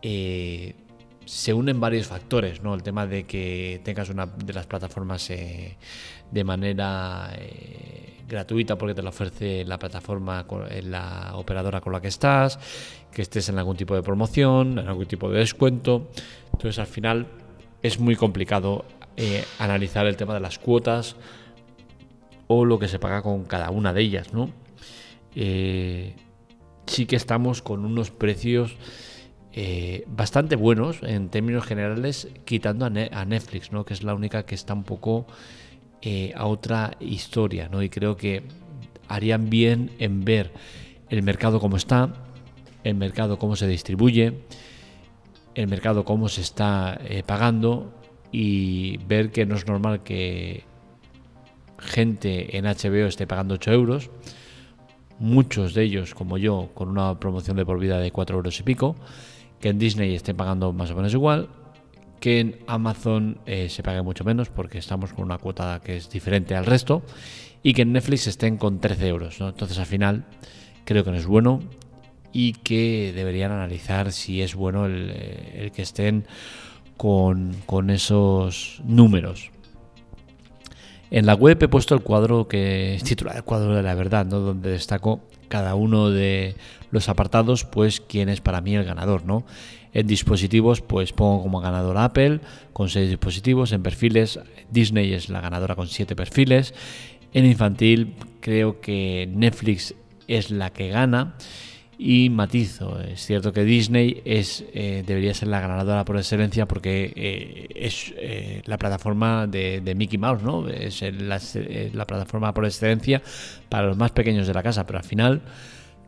eh, 0.00 0.74
se 1.26 1.52
unen 1.52 1.78
varios 1.78 2.06
factores, 2.06 2.62
¿no? 2.62 2.74
El 2.74 2.82
tema 2.82 3.06
de 3.06 3.24
que 3.24 3.82
tengas 3.84 4.08
una 4.08 4.24
de 4.24 4.52
las 4.54 4.66
plataformas 4.66 5.28
de 5.28 6.44
manera 6.44 7.30
gratuita 8.28 8.76
porque 8.76 8.94
te 8.94 9.02
la 9.02 9.08
ofrece 9.08 9.64
la 9.64 9.78
plataforma, 9.78 10.46
la 10.82 11.32
operadora 11.34 11.80
con 11.80 11.92
la 11.92 12.00
que 12.00 12.08
estás, 12.08 12.58
que 13.10 13.22
estés 13.22 13.48
en 13.48 13.58
algún 13.58 13.76
tipo 13.76 13.94
de 13.94 14.02
promoción, 14.02 14.78
en 14.78 14.86
algún 14.86 15.06
tipo 15.06 15.30
de 15.30 15.38
descuento. 15.38 16.08
Entonces 16.52 16.78
al 16.78 16.86
final 16.86 17.26
es 17.82 17.98
muy 17.98 18.16
complicado 18.16 18.84
eh, 19.16 19.44
analizar 19.58 20.06
el 20.06 20.16
tema 20.16 20.34
de 20.34 20.40
las 20.40 20.58
cuotas 20.58 21.16
o 22.46 22.64
lo 22.64 22.78
que 22.78 22.88
se 22.88 22.98
paga 22.98 23.22
con 23.22 23.44
cada 23.44 23.70
una 23.70 23.92
de 23.92 24.02
ellas, 24.02 24.32
¿no? 24.32 24.50
Eh, 25.34 26.14
sí 26.86 27.06
que 27.06 27.16
estamos 27.16 27.62
con 27.62 27.84
unos 27.84 28.10
precios 28.10 28.76
eh, 29.52 30.04
bastante 30.06 30.56
buenos 30.56 31.02
en 31.02 31.30
términos 31.30 31.64
generales, 31.64 32.28
quitando 32.44 32.86
a, 32.86 32.90
Netflix, 32.90 33.72
¿no? 33.72 33.84
Que 33.84 33.94
es 33.94 34.02
la 34.02 34.14
única 34.14 34.44
que 34.44 34.54
está 34.54 34.74
un 34.74 34.84
poco 34.84 35.26
eh, 36.02 36.32
a 36.36 36.46
otra 36.46 36.96
historia, 37.00 37.68
¿no? 37.68 37.82
Y 37.82 37.88
creo 37.88 38.16
que 38.16 38.42
harían 39.08 39.50
bien 39.50 39.90
en 39.98 40.24
ver 40.24 40.52
el 41.10 41.22
mercado 41.22 41.60
cómo 41.60 41.76
está, 41.76 42.14
el 42.84 42.94
mercado 42.94 43.38
cómo 43.38 43.56
se 43.56 43.66
distribuye, 43.66 44.34
el 45.54 45.68
mercado 45.68 46.04
cómo 46.04 46.28
se 46.28 46.42
está 46.42 46.98
eh, 47.04 47.22
pagando 47.26 47.92
y 48.30 48.98
ver 48.98 49.32
que 49.32 49.46
no 49.46 49.56
es 49.56 49.66
normal 49.66 50.02
que 50.02 50.64
gente 51.78 52.56
en 52.56 52.64
HBO 52.64 53.06
esté 53.06 53.26
pagando 53.26 53.54
8 53.54 53.72
euros, 53.72 54.10
muchos 55.18 55.74
de 55.74 55.82
ellos 55.82 56.14
como 56.14 56.38
yo 56.38 56.70
con 56.74 56.88
una 56.88 57.18
promoción 57.18 57.56
de 57.56 57.66
por 57.66 57.78
vida 57.78 57.98
de 57.98 58.12
4 58.12 58.36
euros 58.36 58.60
y 58.60 58.62
pico, 58.62 58.96
que 59.60 59.70
en 59.70 59.78
Disney 59.78 60.14
esté 60.14 60.34
pagando 60.34 60.72
más 60.72 60.90
o 60.90 60.96
menos 60.96 61.12
igual, 61.12 61.48
que 62.20 62.40
en 62.40 62.56
Amazon 62.66 63.38
eh, 63.46 63.68
se 63.68 63.82
pague 63.82 64.02
mucho 64.02 64.24
menos 64.24 64.48
porque 64.48 64.78
estamos 64.78 65.12
con 65.12 65.24
una 65.24 65.38
cuota 65.38 65.80
que 65.84 65.96
es 65.96 66.10
diferente 66.10 66.54
al 66.54 66.66
resto 66.66 67.02
y 67.62 67.74
que 67.74 67.82
en 67.82 67.92
Netflix 67.92 68.26
estén 68.26 68.56
con 68.56 68.80
13 68.80 69.08
euros. 69.08 69.40
Entonces 69.40 69.78
al 69.78 69.86
final 69.86 70.24
creo 70.84 71.04
que 71.04 71.10
no 71.10 71.16
es 71.16 71.26
bueno 71.26 71.60
y 72.32 72.52
que 72.52 73.12
deberían 73.14 73.52
analizar 73.52 74.12
si 74.12 74.42
es 74.42 74.54
bueno 74.54 74.86
el, 74.86 75.10
eh, 75.14 75.70
que 75.74 75.82
estén 75.82 76.26
con, 76.96 77.54
con, 77.66 77.90
esos 77.90 78.80
números. 78.84 79.50
En 81.10 81.24
la 81.24 81.34
web 81.34 81.62
he 81.62 81.68
puesto 81.68 81.94
el 81.94 82.02
cuadro 82.02 82.48
que 82.48 82.96
es 82.96 83.04
titular 83.04 83.36
el 83.36 83.44
cuadro 83.44 83.74
de 83.74 83.82
la 83.82 83.94
verdad, 83.94 84.26
¿no? 84.26 84.40
donde 84.40 84.70
destaco 84.70 85.20
cada 85.48 85.74
uno 85.74 86.10
de 86.10 86.54
los 86.90 87.08
apartados, 87.08 87.64
pues 87.64 88.00
quién 88.00 88.28
es 88.28 88.40
para 88.40 88.60
mí 88.60 88.74
el 88.76 88.84
ganador, 88.84 89.24
¿no? 89.24 89.44
En 89.92 90.06
dispositivos, 90.06 90.80
pues 90.80 91.12
pongo 91.12 91.42
como 91.42 91.60
ganador 91.60 91.96
Apple 91.98 92.40
con 92.72 92.88
seis 92.88 93.08
dispositivos. 93.08 93.72
En 93.72 93.82
perfiles, 93.82 94.38
Disney 94.70 95.12
es 95.12 95.28
la 95.28 95.40
ganadora 95.40 95.74
con 95.74 95.88
siete 95.88 96.14
perfiles. 96.14 96.74
En 97.32 97.46
infantil, 97.46 98.14
creo 98.40 98.80
que 98.80 99.28
Netflix 99.32 99.94
es 100.26 100.50
la 100.50 100.70
que 100.70 100.88
gana. 100.88 101.34
Y 102.00 102.30
matizo, 102.30 103.00
es 103.00 103.26
cierto 103.26 103.52
que 103.52 103.64
Disney 103.64 104.22
es, 104.24 104.64
eh, 104.72 105.02
debería 105.04 105.34
ser 105.34 105.48
la 105.48 105.58
ganadora 105.58 106.04
por 106.04 106.16
excelencia 106.16 106.68
porque 106.68 107.12
eh, 107.16 107.66
es 107.74 108.14
eh, 108.16 108.62
la 108.66 108.78
plataforma 108.78 109.48
de, 109.48 109.94
Mickey 109.96 110.16
Mouse, 110.16 110.44
¿no? 110.44 110.68
Es 110.68 111.02
la, 111.02 112.06
plataforma 112.06 112.54
por 112.54 112.66
excelencia 112.66 113.20
para 113.68 113.88
los 113.88 113.96
más 113.96 114.12
pequeños 114.12 114.46
de 114.46 114.54
la 114.54 114.62
casa, 114.62 114.86
pero 114.86 115.00
al 115.00 115.04
final 115.04 115.42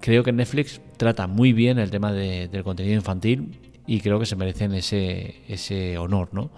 creo 0.01 0.23
que 0.23 0.31
Netflix 0.31 0.81
trata 0.97 1.27
muy 1.27 1.53
bien 1.53 1.81
el 1.81 1.91
tema 1.91 2.13
del 2.13 2.63
contenido 2.63 2.95
infantil 2.95 3.59
y 3.91 4.01
creo 4.03 4.21
que 4.21 4.27
se 4.27 4.37
merecen 4.37 4.73
ese, 4.73 5.43
ese 5.49 5.99
honor, 5.99 6.29
¿no? 6.31 6.53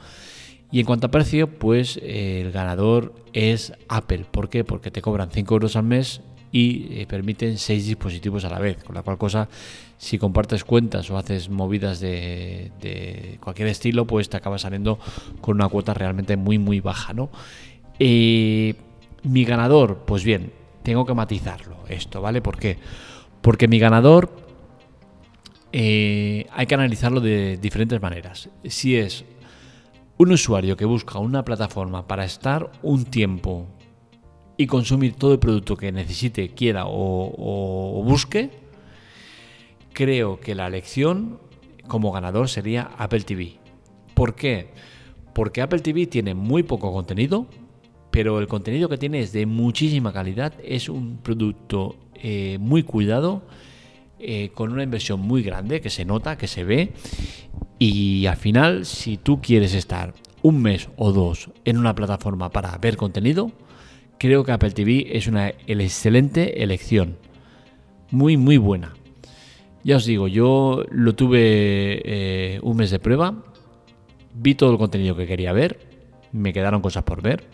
Y 0.70 0.80
en 0.80 0.84
cuanto 0.84 1.06
a 1.06 1.10
precio, 1.10 1.46
pues 1.46 1.98
el 2.02 2.52
ganador 2.52 3.14
es 3.32 3.72
Apple. 3.88 4.26
¿Por 4.30 4.50
qué? 4.50 4.64
Porque 4.64 4.90
te 4.90 5.00
cobran 5.00 5.30
5 5.30 5.54
euros 5.54 5.74
al 5.76 5.84
mes 5.84 6.20
y 6.50 7.00
eh, 7.00 7.06
permiten 7.06 7.56
seis 7.56 7.86
dispositivos 7.86 8.44
a 8.44 8.50
la 8.50 8.58
vez, 8.58 8.84
con 8.84 8.94
la 8.94 9.02
cual 9.02 9.16
cosa 9.16 9.48
si 9.96 10.18
compartes 10.18 10.62
cuentas 10.62 11.10
o 11.10 11.16
haces 11.16 11.48
movidas 11.48 12.00
de, 12.00 13.38
cualquier 13.42 13.68
estilo, 13.68 14.06
pues 14.06 14.28
te 14.28 14.36
acaba 14.36 14.58
saliendo 14.58 14.98
con 15.40 15.56
una 15.56 15.68
cuota 15.68 15.94
realmente 15.94 16.36
muy 16.36 16.58
muy 16.58 16.80
baja, 16.80 17.14
¿no? 17.14 17.30
Eh, 17.98 18.74
mi 19.22 19.44
ganador, 19.46 20.02
pues 20.04 20.22
bien, 20.22 20.52
tengo 20.82 21.06
que 21.06 21.14
matizarlo 21.14 21.76
esto, 21.88 22.20
¿vale? 22.20 22.42
¿Por 22.42 22.58
qué? 22.58 22.76
Porque 23.40 23.68
mi 23.68 23.78
ganador 23.78 24.41
eh, 25.72 26.46
hay 26.52 26.66
que 26.66 26.74
analizarlo 26.74 27.20
de 27.20 27.56
diferentes 27.56 28.00
maneras. 28.00 28.50
Si 28.64 28.96
es 28.96 29.24
un 30.18 30.32
usuario 30.32 30.76
que 30.76 30.84
busca 30.84 31.18
una 31.18 31.44
plataforma 31.44 32.06
para 32.06 32.24
estar 32.24 32.70
un 32.82 33.04
tiempo 33.06 33.66
y 34.58 34.66
consumir 34.66 35.14
todo 35.14 35.32
el 35.32 35.38
producto 35.38 35.76
que 35.76 35.90
necesite, 35.90 36.50
quiera 36.50 36.84
o, 36.86 38.02
busque, 38.04 38.50
creo 39.92 40.38
que 40.38 40.54
la 40.54 40.66
elección 40.66 41.40
como 41.88 42.12
ganador 42.12 42.48
sería 42.48 42.90
Apple 42.98 43.22
TV. 43.22 43.58
¿Por 44.14 44.34
qué? 44.34 44.68
Porque 45.34 45.62
Apple 45.62 45.80
TV 45.80 46.06
tiene 46.06 46.34
muy 46.34 46.62
poco 46.62 46.92
contenido, 46.92 47.46
pero 48.10 48.38
el 48.38 48.46
contenido 48.46 48.90
que 48.90 48.98
tiene 48.98 49.20
es 49.20 49.32
de 49.32 49.46
muchísima 49.46 50.12
calidad, 50.12 50.52
es 50.62 50.90
un 50.90 51.16
producto 51.16 51.96
eh, 52.14 52.58
muy 52.60 52.82
cuidado, 52.82 53.42
eh, 54.22 54.50
con 54.54 54.72
una 54.72 54.84
inversión 54.84 55.20
muy 55.20 55.42
grande, 55.42 55.80
que 55.80 55.90
se 55.90 56.04
nota, 56.04 56.38
que 56.38 56.46
se 56.46 56.62
ve, 56.62 56.92
y 57.78 58.26
al 58.26 58.36
final, 58.36 58.86
si 58.86 59.16
tú 59.16 59.40
quieres 59.40 59.74
estar 59.74 60.14
un 60.42 60.62
mes 60.62 60.88
o 60.96 61.10
dos 61.10 61.50
en 61.64 61.78
una 61.78 61.96
plataforma 61.96 62.50
para 62.50 62.78
ver 62.78 62.96
contenido, 62.96 63.50
creo 64.18 64.44
que 64.44 64.52
Apple 64.52 64.70
TV 64.70 65.16
es 65.16 65.26
una 65.26 65.48
excelente 65.48 66.62
elección. 66.62 67.18
Muy, 68.12 68.36
muy 68.36 68.56
buena. 68.56 68.94
Ya 69.82 69.96
os 69.96 70.04
digo, 70.04 70.28
yo 70.28 70.84
lo 70.90 71.16
tuve 71.16 72.02
eh, 72.04 72.60
un 72.62 72.76
mes 72.76 72.92
de 72.92 73.00
prueba, 73.00 73.42
vi 74.32 74.54
todo 74.54 74.70
el 74.70 74.78
contenido 74.78 75.16
que 75.16 75.26
quería 75.26 75.52
ver, 75.52 75.80
me 76.30 76.52
quedaron 76.52 76.82
cosas 76.82 77.02
por 77.02 77.20
ver. 77.20 77.48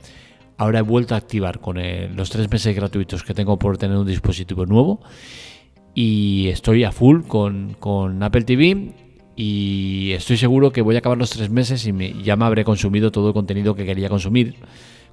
Ahora 0.58 0.80
he 0.80 0.82
vuelto 0.82 1.14
a 1.14 1.18
activar 1.18 1.60
con 1.60 1.78
los 2.14 2.28
tres 2.28 2.50
meses 2.50 2.76
gratuitos 2.76 3.22
que 3.22 3.32
tengo 3.32 3.58
por 3.58 3.78
tener 3.78 3.96
un 3.96 4.06
dispositivo 4.06 4.66
nuevo 4.66 5.00
y 5.95 6.49
estoy 6.49 6.85
a 6.85 6.92
full 6.92 7.23
con, 7.23 7.76
con 7.78 8.23
Apple 8.23 8.42
TV 8.42 8.92
y 9.37 10.11
estoy 10.12 10.37
seguro 10.37 10.73
que 10.73 10.83
voy 10.83 10.97
a 10.97 10.99
acabar 10.99 11.16
los 11.16 11.30
tres 11.30 11.49
meses 11.49 11.87
y 11.87 12.23
ya 12.23 12.37
me 12.37 12.45
habré 12.45 12.64
consumido 12.64 13.12
todo 13.12 13.28
el 13.28 13.35
contenido 13.35 13.75
que 13.75 13.87
quería 13.87 14.09
consumir 14.09 14.57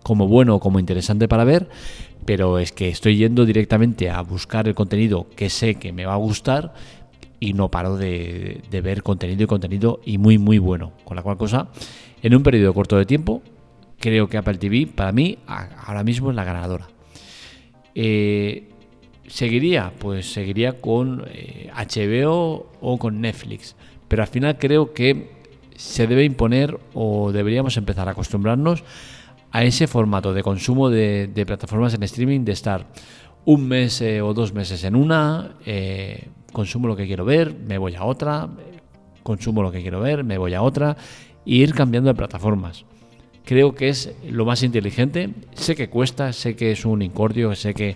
como 0.01 0.27
bueno 0.27 0.55
o 0.55 0.59
como 0.59 0.79
interesante 0.79 1.27
para 1.27 1.43
ver, 1.43 1.67
pero 2.25 2.59
es 2.59 2.71
que 2.71 2.89
estoy 2.89 3.17
yendo 3.17 3.45
directamente 3.45 4.09
a 4.09 4.21
buscar 4.21 4.67
el 4.67 4.75
contenido 4.75 5.27
que 5.35 5.49
sé 5.49 5.75
que 5.75 5.91
me 5.91 6.05
va 6.05 6.13
a 6.13 6.17
gustar 6.17 6.73
y 7.39 7.53
no 7.53 7.69
paro 7.69 7.97
de, 7.97 8.61
ver 8.83 9.03
contenido 9.03 9.43
y 9.43 9.47
contenido 9.47 10.01
y 10.05 10.17
muy 10.17 10.37
muy 10.37 10.57
bueno. 10.57 10.91
Con 11.03 11.15
la 11.15 11.23
cual 11.23 11.37
cosa, 11.37 11.69
en 12.21 12.35
un 12.35 12.43
periodo 12.43 12.73
corto 12.73 12.97
de 12.97 13.05
tiempo, 13.05 13.41
creo 13.99 14.27
que 14.27 14.37
Apple 14.37 14.57
TV 14.57 14.87
para 14.87 15.11
mí 15.11 15.37
ahora 15.47 16.03
mismo 16.03 16.29
es 16.29 16.35
la 16.35 16.43
ganadora. 16.43 16.87
Eh, 17.93 18.69
¿Seguiría? 19.27 19.91
Pues 19.97 20.31
seguiría 20.31 20.79
con 20.79 21.19
HBO 21.19 21.25
eh, 21.25 22.77
o 22.81 22.97
con 22.99 23.21
Netflix. 23.21 23.75
Pero 24.07 24.21
al 24.21 24.27
final 24.27 24.57
creo 24.57 24.93
que 24.93 25.31
se 25.75 26.07
debe 26.07 26.23
imponer 26.23 26.79
o 26.93 27.31
deberíamos 27.31 27.77
empezar 27.77 28.07
a 28.07 28.11
acostumbrarnos 28.11 28.83
a 29.51 29.63
ese 29.63 29.87
formato 29.87 30.33
de 30.33 30.43
consumo 30.43 30.89
de, 30.89 31.43
plataformas 31.47 31.93
en 31.93 32.03
streaming, 32.03 32.41
de 32.41 32.51
estar 32.51 32.87
un 33.45 33.67
mes 33.67 34.01
eh, 34.01 34.21
o 34.21 34.33
dos 34.33 34.53
meses 34.53 34.83
en 34.83 34.95
una, 34.95 35.55
eh, 35.65 36.27
consumo 36.51 36.87
lo 36.87 36.95
que 36.95 37.05
quiero 37.05 37.25
ver, 37.25 37.53
me 37.53 37.77
voy 37.77 37.95
a 37.95 38.03
otra, 38.03 38.49
consumo 39.23 39.61
lo 39.61 39.71
que 39.71 39.81
quiero 39.81 40.01
ver, 40.01 40.23
me 40.23 40.37
voy 40.37 40.53
a 40.53 40.61
otra, 40.61 40.97
e 41.45 41.55
ir 41.55 41.73
cambiando 41.73 42.09
de 42.09 42.15
plataformas. 42.15 42.85
Creo 43.45 43.75
que 43.75 43.89
es 43.89 44.11
lo 44.27 44.43
más 44.43 44.63
inteligente. 44.63 45.29
Sé 45.53 45.75
que 45.75 45.87
cuesta, 45.87 46.33
sé 46.33 46.55
que 46.55 46.71
es 46.71 46.83
un 46.83 47.03
incordio, 47.03 47.53
sé 47.55 47.75
que 47.75 47.95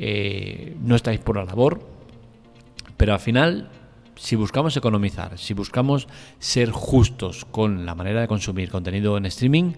eh, 0.00 0.76
no 0.80 0.96
estáis 0.96 1.20
por 1.20 1.36
la 1.36 1.44
labor, 1.44 1.80
pero 2.96 3.12
al 3.12 3.20
final, 3.20 3.70
si 4.16 4.36
buscamos 4.36 4.76
economizar, 4.76 5.38
si 5.38 5.54
buscamos 5.54 6.08
ser 6.38 6.70
justos 6.70 7.44
con 7.44 7.86
la 7.86 7.94
manera 7.94 8.20
de 8.20 8.28
consumir 8.28 8.70
contenido 8.70 9.16
en 9.16 9.26
streaming, 9.26 9.74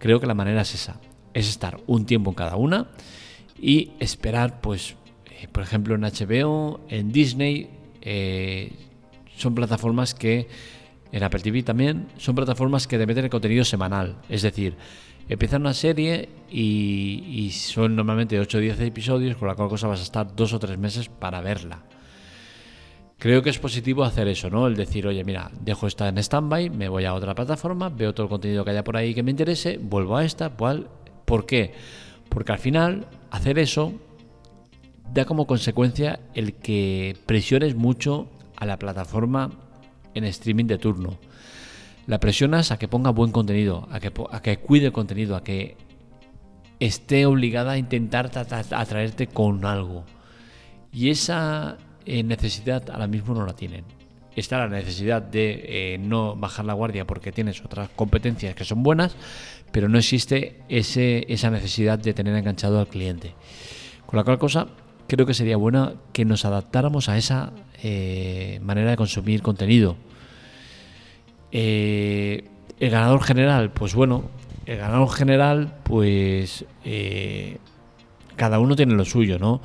Creo 0.00 0.18
que 0.18 0.26
la 0.26 0.34
manera 0.34 0.62
es 0.62 0.74
esa, 0.74 0.98
es 1.34 1.46
estar 1.46 1.78
un 1.86 2.06
tiempo 2.06 2.30
en 2.30 2.34
cada 2.34 2.56
una 2.56 2.88
y 3.60 3.92
esperar, 4.00 4.62
pues, 4.62 4.96
eh, 5.26 5.46
por 5.52 5.62
ejemplo, 5.62 5.94
en 5.94 6.00
HBO, 6.00 6.80
en 6.88 7.12
Disney, 7.12 7.68
eh, 8.00 8.72
son 9.36 9.54
plataformas 9.54 10.14
que, 10.14 10.48
en 11.12 11.22
Apple 11.22 11.40
TV 11.40 11.62
también, 11.62 12.08
son 12.16 12.34
plataformas 12.34 12.86
que 12.86 12.96
te 12.96 13.06
meten 13.06 13.24
el 13.24 13.30
contenido 13.30 13.62
semanal. 13.62 14.16
Es 14.30 14.40
decir, 14.40 14.74
empiezan 15.30 15.62
una 15.62 15.74
serie 15.74 16.28
y, 16.50 17.50
son 17.52 17.94
normalmente 17.94 18.38
8 18.38 18.58
o 18.58 18.60
10 18.60 18.80
episodios, 18.80 19.36
con 19.36 19.46
la 19.46 19.54
cual 19.54 19.68
cosa 19.68 19.86
vas 19.86 20.00
a 20.00 20.02
estar 20.02 20.34
dos 20.34 20.52
o 20.52 20.58
tres 20.58 20.76
meses 20.76 21.08
para 21.08 21.40
verla. 21.40 21.84
Creo 23.16 23.42
que 23.42 23.50
es 23.50 23.58
positivo 23.58 24.02
hacer 24.02 24.26
eso, 24.26 24.50
¿no? 24.50 24.66
El 24.66 24.74
decir, 24.74 25.06
oye, 25.06 25.22
mira, 25.22 25.50
dejo 25.60 25.86
esta 25.86 26.08
en 26.08 26.18
stand-by, 26.18 26.70
me 26.70 26.88
voy 26.88 27.04
a 27.04 27.14
otra 27.14 27.34
plataforma, 27.34 27.90
veo 27.90 28.12
todo 28.12 28.24
el 28.24 28.30
contenido 28.30 28.64
que 28.64 28.72
haya 28.72 28.82
por 28.82 28.96
ahí 28.96 29.14
que 29.14 29.22
me 29.22 29.30
interese, 29.30 29.78
vuelvo 29.80 30.16
a 30.16 30.24
esta. 30.24 30.56
¿Por 30.56 31.46
qué? 31.46 31.74
Porque 32.28 32.52
al 32.52 32.58
final, 32.58 33.06
hacer 33.30 33.58
eso 33.58 33.92
da 35.12 35.26
como 35.26 35.46
consecuencia 35.46 36.18
el 36.34 36.54
que 36.54 37.16
presiones 37.26 37.76
mucho 37.76 38.28
a 38.56 38.66
la 38.66 38.78
plataforma 38.78 39.50
en 40.14 40.24
streaming 40.24 40.66
de 40.66 40.78
turno. 40.78 41.18
La 42.06 42.18
presionas 42.20 42.70
a 42.70 42.78
que 42.78 42.88
ponga 42.88 43.10
buen 43.10 43.30
contenido, 43.30 43.88
a 43.90 44.00
que, 44.00 44.12
a 44.30 44.42
que 44.42 44.58
cuide 44.58 44.86
el 44.86 44.92
contenido, 44.92 45.36
a 45.36 45.44
que 45.44 45.76
esté 46.80 47.26
obligada 47.26 47.72
a 47.72 47.78
intentar 47.78 48.30
atraerte 48.36 49.26
con 49.26 49.64
algo. 49.64 50.04
Y 50.92 51.10
esa 51.10 51.76
necesidad 52.06 52.90
ahora 52.90 53.06
mismo 53.06 53.34
no 53.34 53.46
la 53.46 53.54
tienen. 53.54 53.84
está 54.34 54.58
la 54.58 54.68
necesidad 54.68 55.22
de 55.22 55.94
eh, 55.94 55.98
no 55.98 56.34
bajar 56.34 56.64
la 56.64 56.72
guardia 56.72 57.06
porque 57.06 57.30
tienes 57.30 57.62
otras 57.64 57.90
competencias 57.90 58.54
que 58.54 58.64
son 58.64 58.82
buenas, 58.82 59.14
pero 59.70 59.88
no 59.88 59.98
existe 59.98 60.62
ese, 60.68 61.26
esa 61.32 61.50
necesidad 61.50 61.98
de 61.98 62.14
tener 62.14 62.34
enganchado 62.34 62.80
al 62.80 62.88
cliente. 62.88 63.34
Con 64.06 64.16
la 64.16 64.24
cual 64.24 64.38
cosa, 64.38 64.68
creo 65.06 65.26
que 65.26 65.34
sería 65.34 65.56
buena 65.56 65.94
que 66.12 66.24
nos 66.24 66.44
adaptáramos 66.44 67.08
a 67.08 67.18
esa 67.18 67.52
eh, 67.82 68.58
manera 68.62 68.90
de 68.90 68.96
consumir 68.96 69.42
contenido. 69.42 69.96
Eh, 71.52 72.44
el 72.78 72.90
ganador 72.90 73.22
general, 73.22 73.70
pues 73.72 73.94
bueno, 73.94 74.24
el 74.66 74.78
ganador 74.78 75.10
general, 75.10 75.74
pues 75.82 76.64
cada 78.36 78.58
uno 78.58 78.74
tiene 78.74 78.94
lo 78.94 79.04
suyo, 79.04 79.38
¿no? 79.38 79.60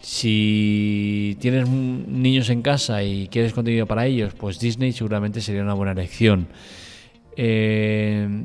Si 0.00 1.36
tienes 1.40 1.68
niños 1.68 2.50
en 2.50 2.62
casa 2.62 3.02
y 3.02 3.26
quieres 3.26 3.52
contenido 3.52 3.86
para 3.86 4.06
ellos, 4.06 4.34
pues 4.34 4.60
Disney 4.60 4.92
seguramente 4.92 5.40
sería 5.40 5.62
una 5.62 5.74
buena 5.74 5.90
elección. 5.90 6.46
Eh, 7.36 8.44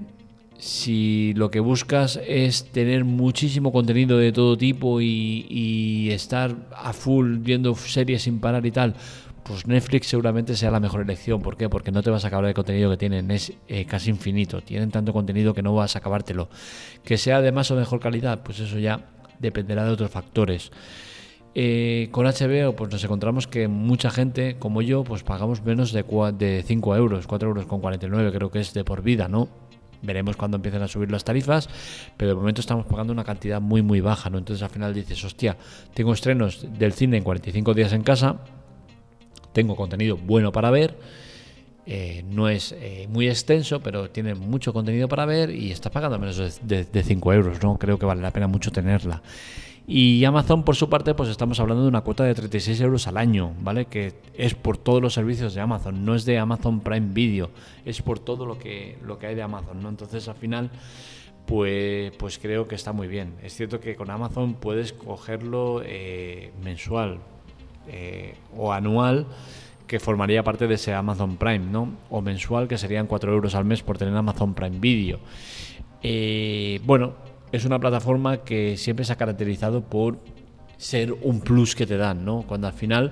si 0.57 1.33
lo 1.35 1.51
que 1.51 1.59
buscas 1.59 2.19
es 2.27 2.71
tener 2.71 3.05
muchísimo 3.05 3.71
contenido 3.71 4.17
de 4.17 4.31
todo 4.31 4.57
tipo 4.57 5.01
y, 5.01 6.09
estar 6.11 6.55
a 6.75 6.93
full 6.93 7.37
viendo 7.37 7.75
series 7.75 8.23
sin 8.23 8.39
parar 8.39 8.65
y 8.65 8.71
tal, 8.71 8.95
pues 9.51 9.67
Netflix 9.67 10.07
seguramente 10.07 10.55
sea 10.55 10.71
la 10.71 10.79
mejor 10.79 11.01
elección. 11.01 11.41
¿Por 11.41 11.57
qué? 11.57 11.67
Porque 11.67 11.91
no 11.91 12.01
te 12.01 12.09
vas 12.09 12.23
a 12.23 12.29
acabar 12.29 12.45
el 12.45 12.53
contenido 12.53 12.89
que 12.89 12.95
tienen, 12.95 13.29
es 13.31 13.51
eh, 13.67 13.85
casi 13.85 14.09
infinito. 14.09 14.61
Tienen 14.61 14.91
tanto 14.91 15.11
contenido 15.11 15.53
que 15.53 15.61
no 15.61 15.75
vas 15.75 15.97
a 15.97 15.99
acabártelo. 15.99 16.47
Que 17.03 17.17
sea 17.17 17.41
de 17.41 17.51
más 17.51 17.69
o 17.69 17.75
mejor 17.75 17.99
calidad, 17.99 18.43
pues 18.43 18.61
eso 18.61 18.79
ya 18.79 19.09
dependerá 19.39 19.83
de 19.83 19.91
otros 19.91 20.09
factores. 20.09 20.71
Eh, 21.53 22.07
con 22.11 22.25
HBO 22.25 22.77
pues 22.77 22.91
nos 22.93 23.03
encontramos 23.03 23.45
que 23.45 23.67
mucha 23.67 24.09
gente 24.09 24.55
como 24.57 24.81
yo 24.81 25.03
pues 25.03 25.23
pagamos 25.23 25.61
menos 25.65 25.91
de, 25.91 26.03
de 26.37 26.63
5 26.65 26.95
euros, 26.95 27.27
4 27.27 27.49
euros 27.49 27.65
con 27.65 27.81
49 27.81 28.31
creo 28.31 28.51
que 28.51 28.61
es 28.61 28.73
de 28.73 28.85
por 28.85 29.01
vida, 29.01 29.27
¿no? 29.27 29.49
Veremos 30.01 30.37
cuando 30.37 30.55
empiecen 30.55 30.81
a 30.81 30.87
subir 30.87 31.11
las 31.11 31.25
tarifas, 31.25 31.67
pero 32.15 32.29
de 32.29 32.35
momento 32.35 32.61
estamos 32.61 32.85
pagando 32.85 33.11
una 33.11 33.25
cantidad 33.25 33.59
muy 33.59 33.81
muy 33.81 33.99
baja, 33.99 34.29
¿no? 34.29 34.37
Entonces 34.37 34.63
al 34.63 34.69
final 34.69 34.93
dices, 34.93 35.21
hostia, 35.25 35.57
tengo 35.93 36.13
estrenos 36.13 36.65
del 36.79 36.93
cine 36.93 37.17
en 37.17 37.23
45 37.25 37.73
días 37.73 37.91
en 37.91 38.03
casa, 38.03 38.37
tengo 39.53 39.75
contenido 39.75 40.17
bueno 40.17 40.51
para 40.51 40.71
ver, 40.71 40.97
eh, 41.85 42.23
no 42.29 42.47
es 42.47 42.73
eh, 42.77 43.07
muy 43.09 43.27
extenso, 43.27 43.81
pero 43.81 44.09
tiene 44.09 44.35
mucho 44.35 44.71
contenido 44.71 45.07
para 45.07 45.25
ver 45.25 45.49
y 45.49 45.71
está 45.71 45.89
pagando 45.89 46.19
menos 46.19 46.37
de, 46.61 46.85
de 46.85 47.03
5 47.03 47.33
euros, 47.33 47.63
¿no? 47.63 47.77
Creo 47.77 47.97
que 47.97 48.05
vale 48.05 48.21
la 48.21 48.31
pena 48.31 48.47
mucho 48.47 48.71
tenerla. 48.71 49.21
Y 49.87 50.23
Amazon, 50.25 50.63
por 50.63 50.75
su 50.75 50.89
parte, 50.89 51.15
pues 51.15 51.27
estamos 51.29 51.59
hablando 51.59 51.83
de 51.83 51.89
una 51.89 52.01
cuota 52.01 52.23
de 52.23 52.35
36 52.35 52.79
euros 52.81 53.07
al 53.07 53.17
año, 53.17 53.53
¿vale? 53.61 53.85
Que 53.85 54.13
es 54.35 54.53
por 54.53 54.77
todos 54.77 55.01
los 55.01 55.13
servicios 55.13 55.55
de 55.55 55.61
Amazon, 55.61 56.05
no 56.05 56.15
es 56.15 56.23
de 56.23 56.37
Amazon 56.37 56.81
Prime 56.81 57.09
Video, 57.13 57.49
es 57.83 58.01
por 58.01 58.19
todo 58.19 58.45
lo 58.45 58.57
que, 58.59 58.97
lo 59.03 59.17
que 59.17 59.27
hay 59.27 59.35
de 59.35 59.41
Amazon, 59.41 59.81
¿no? 59.81 59.89
Entonces, 59.89 60.27
al 60.27 60.35
final, 60.35 60.69
pues, 61.47 62.13
pues 62.17 62.37
creo 62.37 62.67
que 62.67 62.75
está 62.75 62.93
muy 62.93 63.07
bien. 63.07 63.33
Es 63.43 63.55
cierto 63.55 63.79
que 63.79 63.95
con 63.95 64.11
Amazon 64.11 64.53
puedes 64.53 64.93
cogerlo 64.93 65.81
eh, 65.83 66.53
mensual 66.63 67.19
eh, 67.87 68.35
o 68.55 68.73
anual, 68.73 69.25
que 69.87 69.99
formaría 69.99 70.43
parte 70.43 70.67
de 70.67 70.75
ese 70.75 70.93
Amazon 70.93 71.37
Prime, 71.37 71.65
¿no? 71.71 71.89
O 72.09 72.21
mensual, 72.21 72.67
que 72.67 72.77
serían 72.77 73.07
4 73.07 73.33
euros 73.33 73.55
al 73.55 73.65
mes 73.65 73.81
por 73.81 73.97
tener 73.97 74.15
Amazon 74.15 74.53
Prime 74.53 74.79
Video. 74.79 75.19
Eh, 76.03 76.79
bueno, 76.85 77.13
es 77.51 77.65
una 77.65 77.79
plataforma 77.79 78.37
que 78.37 78.77
siempre 78.77 79.05
se 79.05 79.13
ha 79.13 79.17
caracterizado 79.17 79.81
por 79.81 80.17
ser 80.77 81.13
un 81.13 81.41
plus 81.41 81.75
que 81.75 81.85
te 81.85 81.97
dan, 81.97 82.25
¿no? 82.25 82.43
Cuando 82.43 82.67
al 82.67 82.73
final 82.73 83.11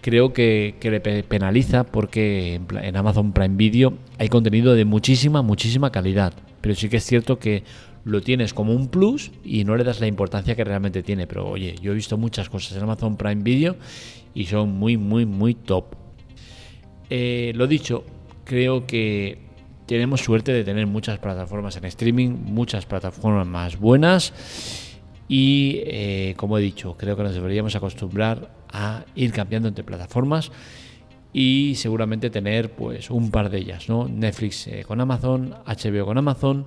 creo 0.00 0.32
que, 0.32 0.74
le 0.82 1.00
penaliza 1.22 1.84
porque 1.84 2.60
en 2.82 2.96
Amazon 2.96 3.32
Prime 3.32 3.56
Video 3.56 3.94
hay 4.18 4.28
contenido 4.28 4.74
de 4.74 4.84
muchísima, 4.84 5.42
muchísima 5.42 5.90
calidad. 5.90 6.32
Pero 6.60 6.74
sí 6.74 6.88
que 6.88 6.98
es 6.98 7.04
cierto 7.04 7.38
que 7.38 7.64
lo 8.04 8.20
tienes 8.20 8.54
como 8.54 8.74
un 8.74 8.88
plus 8.88 9.30
y 9.44 9.64
no 9.64 9.76
le 9.76 9.84
das 9.84 10.00
la 10.00 10.06
importancia 10.06 10.56
que 10.56 10.64
realmente 10.64 11.02
tiene. 11.02 11.26
Pero 11.26 11.48
oye, 11.48 11.76
yo 11.80 11.92
he 11.92 11.94
visto 11.94 12.16
muchas 12.16 12.48
cosas 12.48 12.76
en 12.76 12.82
Amazon 12.82 13.16
Prime 13.16 13.42
Video 13.42 13.76
y 14.34 14.46
son 14.46 14.70
muy, 14.70 14.96
muy, 14.96 15.26
muy 15.26 15.54
top. 15.54 15.96
Eh, 17.08 17.52
lo 17.54 17.66
dicho, 17.66 18.04
creo 18.44 18.86
que 18.86 19.38
tenemos 19.86 20.20
suerte 20.20 20.52
de 20.52 20.62
tener 20.62 20.86
muchas 20.86 21.18
plataformas 21.18 21.76
en 21.76 21.84
streaming, 21.84 22.28
muchas 22.28 22.86
plataformas 22.86 23.46
más 23.46 23.76
buenas 23.78 24.32
y 25.28 25.80
eh, 25.84 26.34
como 26.36 26.58
he 26.58 26.60
dicho, 26.60 26.96
creo 26.96 27.16
que 27.16 27.22
nos 27.22 27.34
deberíamos 27.34 27.74
acostumbrar 27.76 28.50
a 28.72 29.04
ir 29.14 29.32
cambiando 29.32 29.68
entre 29.68 29.84
plataformas 29.84 30.50
y 31.32 31.74
seguramente 31.76 32.30
tener 32.30 32.72
pues 32.72 33.10
un 33.10 33.30
par 33.30 33.50
de 33.50 33.58
ellas, 33.58 33.88
¿no? 33.88 34.08
Netflix 34.08 34.66
eh, 34.66 34.84
con 34.86 35.00
Amazon, 35.00 35.54
HBO 35.66 36.04
con 36.04 36.18
Amazon, 36.18 36.66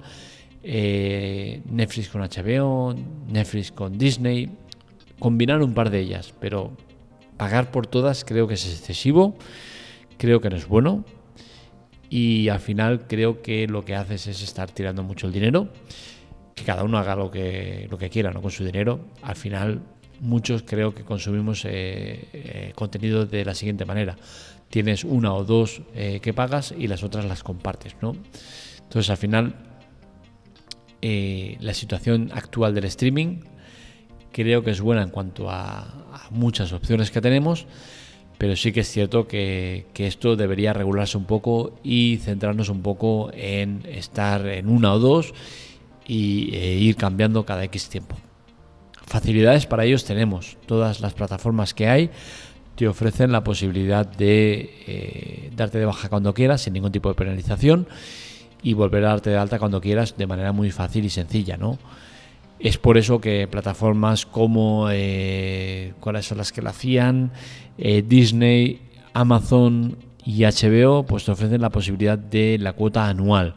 eh, 0.63 1.61
Netflix 1.69 2.07
con 2.07 2.21
HBO, 2.21 2.95
Netflix 3.27 3.71
con 3.71 3.97
Disney, 3.97 4.49
combinar 5.19 5.61
un 5.61 5.73
par 5.73 5.89
de 5.89 5.99
ellas, 5.99 6.33
pero 6.39 6.71
pagar 7.35 7.69
por 7.69 7.85
todas 7.85 8.23
creo 8.23 8.47
que 8.47 8.53
es 8.53 8.65
excesivo, 8.65 9.35
creo 10.17 10.39
que 10.39 10.49
no 10.49 10.55
es 10.55 10.67
bueno 10.67 11.03
y 12.09 12.47
al 12.47 12.61
final 12.61 13.07
creo 13.07 13.41
que 13.41 13.67
lo 13.67 13.83
que 13.83 13.95
haces 13.95 14.27
es 14.27 14.41
estar 14.41 14.71
tirando 14.71 15.03
mucho 15.03 15.27
el 15.27 15.33
dinero, 15.33 15.67
que 16.55 16.63
cada 16.63 16.83
uno 16.83 16.97
haga 16.97 17.15
lo 17.15 17.29
que, 17.29 17.87
lo 17.91 17.97
que 17.97 18.09
quiera 18.09 18.31
¿no? 18.31 18.41
con 18.41 18.51
su 18.51 18.63
dinero. 18.63 19.01
Al 19.21 19.35
final 19.35 19.81
muchos 20.21 20.63
creo 20.63 20.93
que 20.93 21.03
consumimos 21.03 21.65
eh, 21.65 22.29
eh, 22.31 22.71
contenido 22.75 23.25
de 23.25 23.43
la 23.43 23.53
siguiente 23.53 23.83
manera. 23.83 24.15
Tienes 24.69 25.03
una 25.03 25.33
o 25.33 25.43
dos 25.43 25.81
que 25.93 26.33
pagas 26.33 26.73
y 26.75 26.87
las 26.87 27.03
otras 27.03 27.25
las 27.25 27.43
compartes. 27.43 27.95
¿no? 28.01 28.15
Entonces 28.83 29.09
al 29.09 29.17
final 29.17 29.55
la 31.59 31.73
situación 31.73 32.31
actual 32.33 32.73
del 32.73 32.85
streaming 32.85 33.41
creo 34.31 34.63
que 34.63 34.71
es 34.71 34.81
buena 34.81 35.03
en 35.03 35.09
cuanto 35.09 35.49
a 35.49 36.29
muchas 36.31 36.71
opciones 36.71 37.11
que 37.11 37.19
tenemos 37.19 37.67
pero 38.43 38.57
sí 38.57 38.73
que 38.73 38.81
es 38.81 38.91
cierto 38.91 39.25
que, 39.25 39.85
esto 39.95 40.35
debería 40.35 40.73
regularse 40.73 41.17
un 41.17 41.23
poco 41.23 41.75
y 41.81 42.17
centrarnos 42.17 42.67
un 42.67 42.81
poco 42.81 43.31
en 43.33 43.83
estar 43.87 44.45
en 44.47 44.67
una 44.67 44.93
o 44.93 44.99
dos 44.99 45.33
y 46.05 46.53
e 46.53 46.75
ir 46.75 46.97
cambiando 46.97 47.45
cada 47.45 47.63
X 47.63 47.87
tiempo. 47.87 48.17
Facilidades 49.05 49.65
para 49.65 49.85
ellos 49.85 50.03
tenemos. 50.03 50.57
Todas 50.65 50.99
las 50.99 51.13
plataformas 51.13 51.73
que 51.73 51.87
hay 51.87 52.09
te 52.75 52.85
ofrecen 52.85 53.31
la 53.31 53.45
posibilidad 53.45 54.05
de 54.05 54.73
eh, 54.87 55.51
darte 55.55 55.77
de 55.77 55.85
baja 55.85 56.09
cuando 56.09 56.33
quieras 56.33 56.63
sin 56.63 56.73
ningún 56.73 56.91
tipo 56.91 57.07
de 57.07 57.15
penalización 57.15 57.87
y 58.63 58.73
volver 58.73 59.03
a 59.05 59.09
darte 59.09 59.29
de 59.29 59.37
alta 59.37 59.59
cuando 59.59 59.81
quieras 59.81 60.15
de 60.17 60.25
manera 60.25 60.53
muy 60.53 60.71
fácil 60.71 61.03
y 61.05 61.09
sencilla, 61.09 61.57
¿no? 61.57 61.77
Es 62.59 62.77
por 62.77 62.97
eso 62.97 63.19
que 63.19 63.47
plataformas 63.49 64.25
como 64.25 64.87
eh, 64.89 65.93
cuáles 65.99 66.25
son 66.25 66.37
las 66.37 66.53
que 66.53 66.61
la 66.61 66.69
hacían, 66.69 67.31
eh, 67.77 68.03
Disney, 68.07 68.79
Amazon 69.13 69.97
y 70.25 70.43
HBO, 70.43 71.05
pues 71.05 71.25
te 71.25 71.31
ofrecen 71.31 71.59
la 71.59 71.69
posibilidad 71.69 72.17
de 72.17 72.57
la 72.57 72.71
cuota 72.71 73.09
anual. 73.09 73.55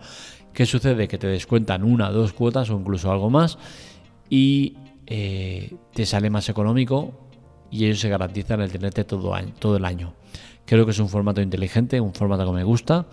¿Qué 0.52 0.66
sucede? 0.66 1.06
Que 1.06 1.18
te 1.18 1.28
descuentan 1.28 1.84
una, 1.84 2.10
dos 2.10 2.32
cuotas 2.32 2.68
o 2.70 2.78
incluso 2.78 3.12
algo 3.12 3.30
más 3.30 3.58
y 4.28 4.74
eh, 5.06 5.76
te 5.94 6.04
sale 6.04 6.28
más 6.28 6.48
económico 6.48 7.12
y 7.70 7.84
ellos 7.84 8.00
se 8.00 8.08
garantizan 8.08 8.60
el 8.60 8.72
tenerte 8.72 9.04
todo, 9.04 9.32
todo 9.60 9.76
el 9.76 9.84
año. 9.84 10.14
Creo 10.64 10.84
que 10.84 10.90
es 10.90 10.98
un 10.98 11.08
formato 11.08 11.40
inteligente, 11.40 12.00
un 12.00 12.12
formato 12.12 12.44
que 12.44 12.52
me 12.52 12.64
gusta 12.64 13.06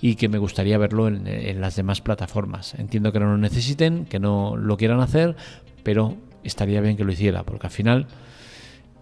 y 0.00 0.16
que 0.16 0.28
me 0.28 0.38
gustaría 0.38 0.78
verlo 0.78 1.08
en, 1.08 1.60
las 1.60 1.76
demás 1.76 2.00
plataformas. 2.00 2.74
Entiendo 2.74 3.12
que 3.12 3.20
no 3.20 3.26
lo 3.26 3.38
necesiten, 3.38 4.04
que 4.04 4.18
no 4.18 4.56
lo 4.56 4.76
quieran 4.76 5.00
hacer, 5.00 5.36
pero 5.82 6.16
estaría 6.42 6.80
bien 6.80 6.96
que 6.96 7.04
lo 7.04 7.12
hiciera, 7.12 7.44
porque 7.44 7.68
al 7.68 7.72
final 7.72 8.06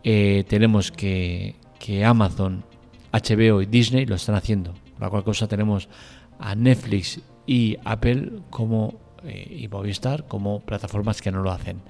eh, 0.04 0.44
tenemos 0.48 0.92
que, 0.92 1.56
Amazon, 2.04 2.64
HBO 3.12 3.62
y 3.62 3.66
Disney 3.66 4.06
lo 4.06 4.14
están 4.14 4.34
haciendo. 4.34 4.74
La 5.00 5.10
cual 5.10 5.24
cosa 5.24 5.48
tenemos 5.48 5.88
a 6.38 6.54
Netflix 6.54 7.20
y 7.46 7.76
Apple 7.84 8.30
como 8.50 9.00
eh, 9.24 9.58
y 9.60 9.68
Movistar 9.68 10.26
como 10.28 10.60
plataformas 10.60 11.20
que 11.20 11.32
no 11.32 11.42
lo 11.42 11.50
hacen. 11.50 11.82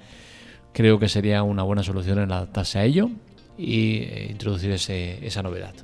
Creo 0.72 0.98
que 0.98 1.08
sería 1.08 1.42
una 1.42 1.62
buena 1.62 1.82
solución 1.82 2.18
en 2.18 2.32
adaptarse 2.32 2.78
a 2.78 2.84
ello 2.84 3.10
eh, 3.58 4.28
introducir 4.30 4.70
esa 4.70 5.42
novedad. 5.42 5.74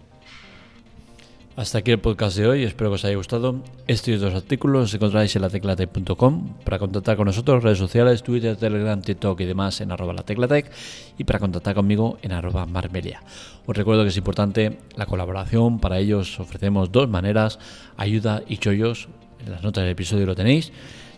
Hasta 1.58 1.78
aquí 1.78 1.90
el 1.90 1.98
podcast 1.98 2.36
de 2.36 2.46
hoy, 2.46 2.62
espero 2.62 2.88
que 2.88 2.94
os 2.94 3.04
haya 3.04 3.16
gustado. 3.16 3.64
Estos 3.88 4.18
otros 4.18 4.32
artículos 4.32 4.82
los 4.82 4.94
encontráis 4.94 5.34
en 5.34 5.42
lateclatec.com. 5.42 6.54
Para 6.64 6.78
contactar 6.78 7.16
con 7.16 7.26
nosotros, 7.26 7.64
redes 7.64 7.78
sociales, 7.78 8.22
Twitter, 8.22 8.54
Telegram, 8.54 9.02
TikTok 9.02 9.40
y 9.40 9.44
demás 9.44 9.80
en 9.80 9.90
arroba 9.90 10.12
lateclatec 10.12 10.70
y 11.18 11.24
para 11.24 11.40
contactar 11.40 11.74
conmigo 11.74 12.16
en 12.22 12.30
arroba 12.30 12.64
marmelia. 12.64 13.24
Os 13.66 13.76
recuerdo 13.76 14.04
que 14.04 14.10
es 14.10 14.16
importante 14.16 14.78
la 14.94 15.06
colaboración, 15.06 15.80
para 15.80 15.98
ellos 15.98 16.38
ofrecemos 16.38 16.92
dos 16.92 17.08
maneras, 17.08 17.58
ayuda 17.96 18.44
y 18.46 18.58
chollos, 18.58 19.08
en 19.44 19.50
las 19.50 19.64
notas 19.64 19.82
del 19.82 19.90
episodio 19.90 20.26
lo 20.26 20.36
tenéis, 20.36 20.70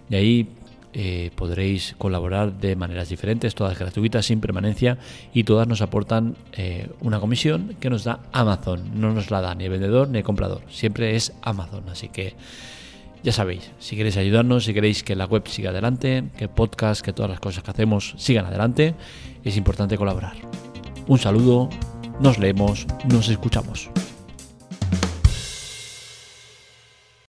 y 0.09 0.15
ahí 0.15 0.49
eh, 0.93 1.31
podréis 1.37 1.95
colaborar 1.99 2.53
de 2.53 2.75
maneras 2.75 3.09
diferentes, 3.09 3.55
todas 3.55 3.79
gratuitas, 3.79 4.27
sin 4.27 4.41
permanencia 4.41 4.99
y 5.33 5.45
todas 5.45 5.69
nos 5.69 5.83
aportan 5.83 6.37
eh, 6.53 6.89
una 7.01 7.21
comisión 7.21 7.77
que 7.79 7.91
nos 7.91 8.05
da 8.05 8.21
Amazon. 8.33 9.01
No 9.01 9.13
nos 9.13 9.31
la 9.31 9.41
da 9.41 9.55
ni 9.55 9.65
el 9.65 9.71
vendedor 9.71 10.09
ni 10.09 10.19
el 10.19 10.25
comprador, 10.25 10.63
siempre 10.69 11.15
es 11.15 11.33
Amazon. 11.43 11.89
Así 11.89 12.09
que 12.09 12.35
ya 13.23 13.33
sabéis, 13.33 13.71
si 13.79 13.97
queréis 13.97 14.17
ayudarnos, 14.17 14.65
si 14.65 14.75
queréis 14.75 15.03
que 15.05 15.15
la 15.15 15.27
web 15.27 15.47
siga 15.47 15.71
adelante, 15.71 16.25
que 16.37 16.45
el 16.45 16.51
podcast, 16.51 17.03
que 17.03 17.13
todas 17.13 17.31
las 17.31 17.41
cosas 17.41 17.63
que 17.63 17.71
hacemos 17.71 18.15
sigan 18.17 18.47
adelante, 18.47 18.95
es 19.45 19.57
importante 19.57 19.97
colaborar. 19.97 20.37
Un 21.07 21.19
saludo, 21.19 21.69
nos 22.21 22.39
leemos, 22.39 22.87
nos 23.09 23.29
escuchamos. 23.29 23.91